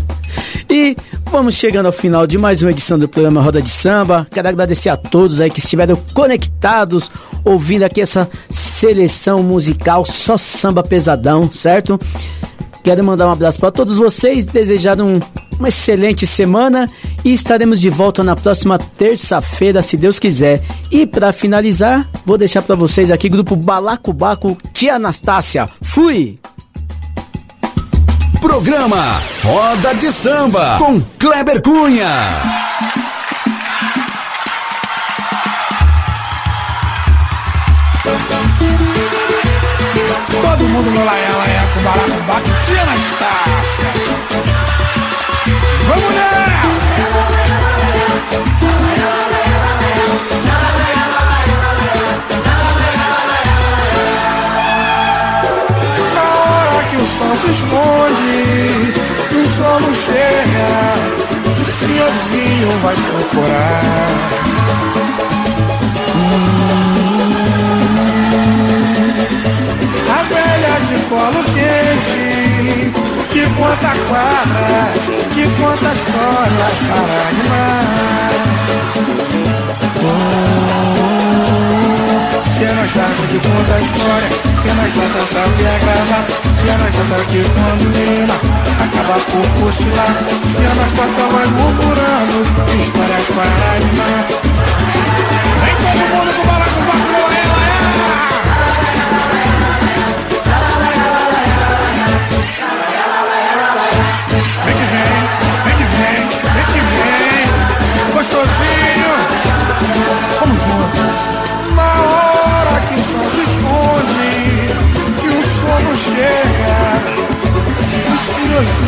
E 0.71 0.97
vamos 1.31 1.55
chegando 1.55 1.87
ao 1.87 1.93
final 1.93 2.27
de 2.27 2.39
mais 2.39 2.63
uma 2.63 2.71
edição 2.71 2.99
do 2.99 3.09
programa 3.09 3.41
Roda 3.41 3.61
de 3.61 3.69
Samba. 3.69 4.27
Quero 4.31 4.49
agradecer 4.49 4.89
a 4.89 4.97
todos 4.97 5.41
aí 5.41 5.51
que 5.51 5.61
estiveram 5.61 5.95
conectados, 6.13 7.11
ouvindo 7.45 7.85
aqui 7.85 8.01
essa 8.01 8.29
seleção 8.51 9.43
musical 9.43 10.05
só 10.05 10.37
samba 10.37 10.83
pesadão, 10.83 11.49
certo? 11.53 11.99
Quero 12.85 13.03
mandar 13.03 13.27
um 13.27 13.33
abraço 13.33 13.59
para 13.59 13.71
todos 13.71 13.97
vocês, 13.97 14.45
desejar 14.45 15.01
um, 15.01 15.19
uma 15.59 15.69
excelente 15.69 16.27
semana 16.27 16.87
e 17.25 17.33
estaremos 17.33 17.81
de 17.81 17.89
volta 17.89 18.23
na 18.23 18.37
próxima 18.37 18.79
terça-feira, 18.79 19.81
se 19.81 19.97
Deus 19.97 20.19
quiser. 20.19 20.63
E 20.91 21.07
para 21.07 21.33
finalizar, 21.33 22.07
vou 22.27 22.37
deixar 22.37 22.61
para 22.61 22.77
vocês 22.77 23.11
aqui 23.11 23.31
grupo 23.31 23.57
Balacobaco 23.57 24.57
Tia 24.75 24.97
Anastácia. 24.97 25.67
Fui! 25.81 26.39
Programa 28.39 29.03
Roda 29.43 29.95
de 29.95 30.13
Samba 30.13 30.77
com 30.79 31.01
Kleber 31.19 31.63
Cunha. 31.63 32.64
Todo 40.45 40.69
mundo 40.69 40.91
no 40.91 41.05
laia, 41.05 41.33
laia, 41.39 41.67
com 41.73 41.81
balacobaco, 41.83 42.51
tia 42.67 42.83
Anastácia. 42.83 43.91
Vamos 45.89 46.15
nessa! 46.15 46.45
Na 56.15 56.27
hora 56.39 56.85
que 56.91 56.97
o 56.97 57.07
sol 57.07 57.37
se 57.41 57.49
esconde, 57.51 58.37
o 59.33 59.45
sol 59.57 59.81
não 59.81 59.95
chega, 59.95 60.71
o 61.59 61.65
senhorzinho 61.65 62.71
vai 62.83 62.95
procurar. 62.97 64.11
A 66.17 66.84
velha 70.29 70.75
de 70.89 70.99
colo 71.09 71.43
quente 71.45 72.93
Que 73.33 73.45
conta 73.59 73.93
quadras 74.09 74.99
Que 75.35 75.45
conta 75.61 75.93
histórias 75.95 76.77
para 76.89 77.17
animar 77.29 78.35
Se 82.57 82.65
a 82.65 82.71
Anastácia 82.71 83.27
que 83.31 83.39
conta 83.39 83.81
história 83.81 84.29
Se 84.63 84.69
a 84.69 84.73
Anastácia 84.73 85.23
sabe 85.33 85.67
agradar 85.67 86.25
Se 86.55 86.71
a 86.71 86.75
Anastácia 86.75 87.25
que 87.31 87.43
quando 87.55 87.85
mina 87.97 88.37
Acaba 88.85 89.17
por 89.31 89.47
cochilar 89.61 90.15
Se 90.55 90.63
a 90.65 90.71
Anastácia 90.71 91.25
vai 91.33 91.47
murmurando 91.47 92.39
Histórias 92.79 93.27
para 93.35 93.67
animar 93.77 94.44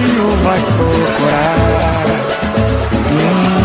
senhorzinho 0.07 0.31
vai 0.45 0.61
procurar. 0.61 2.07
Hum. 3.11 3.57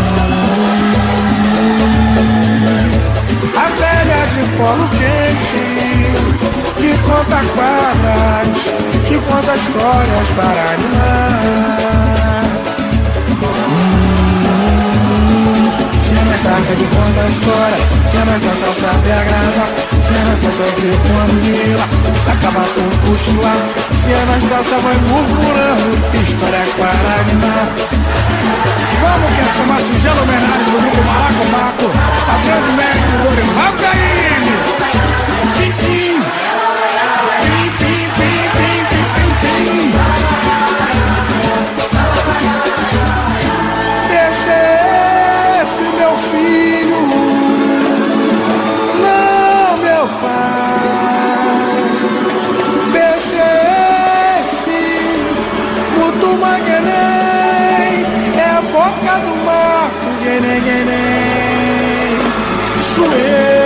A 3.56 3.66
velha 3.78 4.26
de 4.26 4.42
colo 4.56 4.86
quente 4.90 5.64
que 6.78 6.92
conta 6.98 7.38
quadras, 7.54 8.58
que 9.08 9.16
conta 9.18 9.52
histórias 9.56 10.28
para 10.36 10.62
animar. 10.72 11.52
A 16.42 16.48
Anastácia 16.48 16.74
que 16.76 16.86
conta 16.86 17.20
a 17.22 17.28
história, 17.28 17.76
se 18.10 18.16
a 18.16 18.22
Anastácia 18.22 18.72
sabe 18.80 19.12
agradar, 19.12 19.70
se 20.02 20.12
a 20.12 20.20
Anastácia 20.22 20.64
que 20.76 20.90
quando 21.06 21.34
mila, 21.42 21.86
acaba 22.32 22.62
por 22.74 22.90
cochilar, 23.06 23.60
se 23.94 24.10
a 24.12 24.22
Anastácia 24.22 24.78
vai 24.78 24.96
murmurando 25.06 25.86
histórias 26.22 26.68
para 26.70 27.20
animar. 27.20 27.68
Vamos 29.02 29.30
que 29.34 29.40
essa 29.40 29.60
é 29.60 29.64
uma 29.64 29.78
singela 29.78 30.22
homenagem 30.22 30.64
do 30.64 30.70
grupo 30.80 31.00
Malaco 31.06 31.44
Maco, 31.52 31.88
a 32.28 32.36
grande 32.44 32.70
mestre 32.76 33.14
Dorival 33.22 33.72
Caymmi. 33.80 34.32
Mutumaguenem, 56.32 58.06
é 58.36 58.50
a 58.56 58.62
boca 58.62 59.18
do 59.20 59.36
mato, 59.44 60.08
guenem, 60.22 60.60
guenem. 60.62 62.18
Isso 62.80 63.04
é 63.14 63.61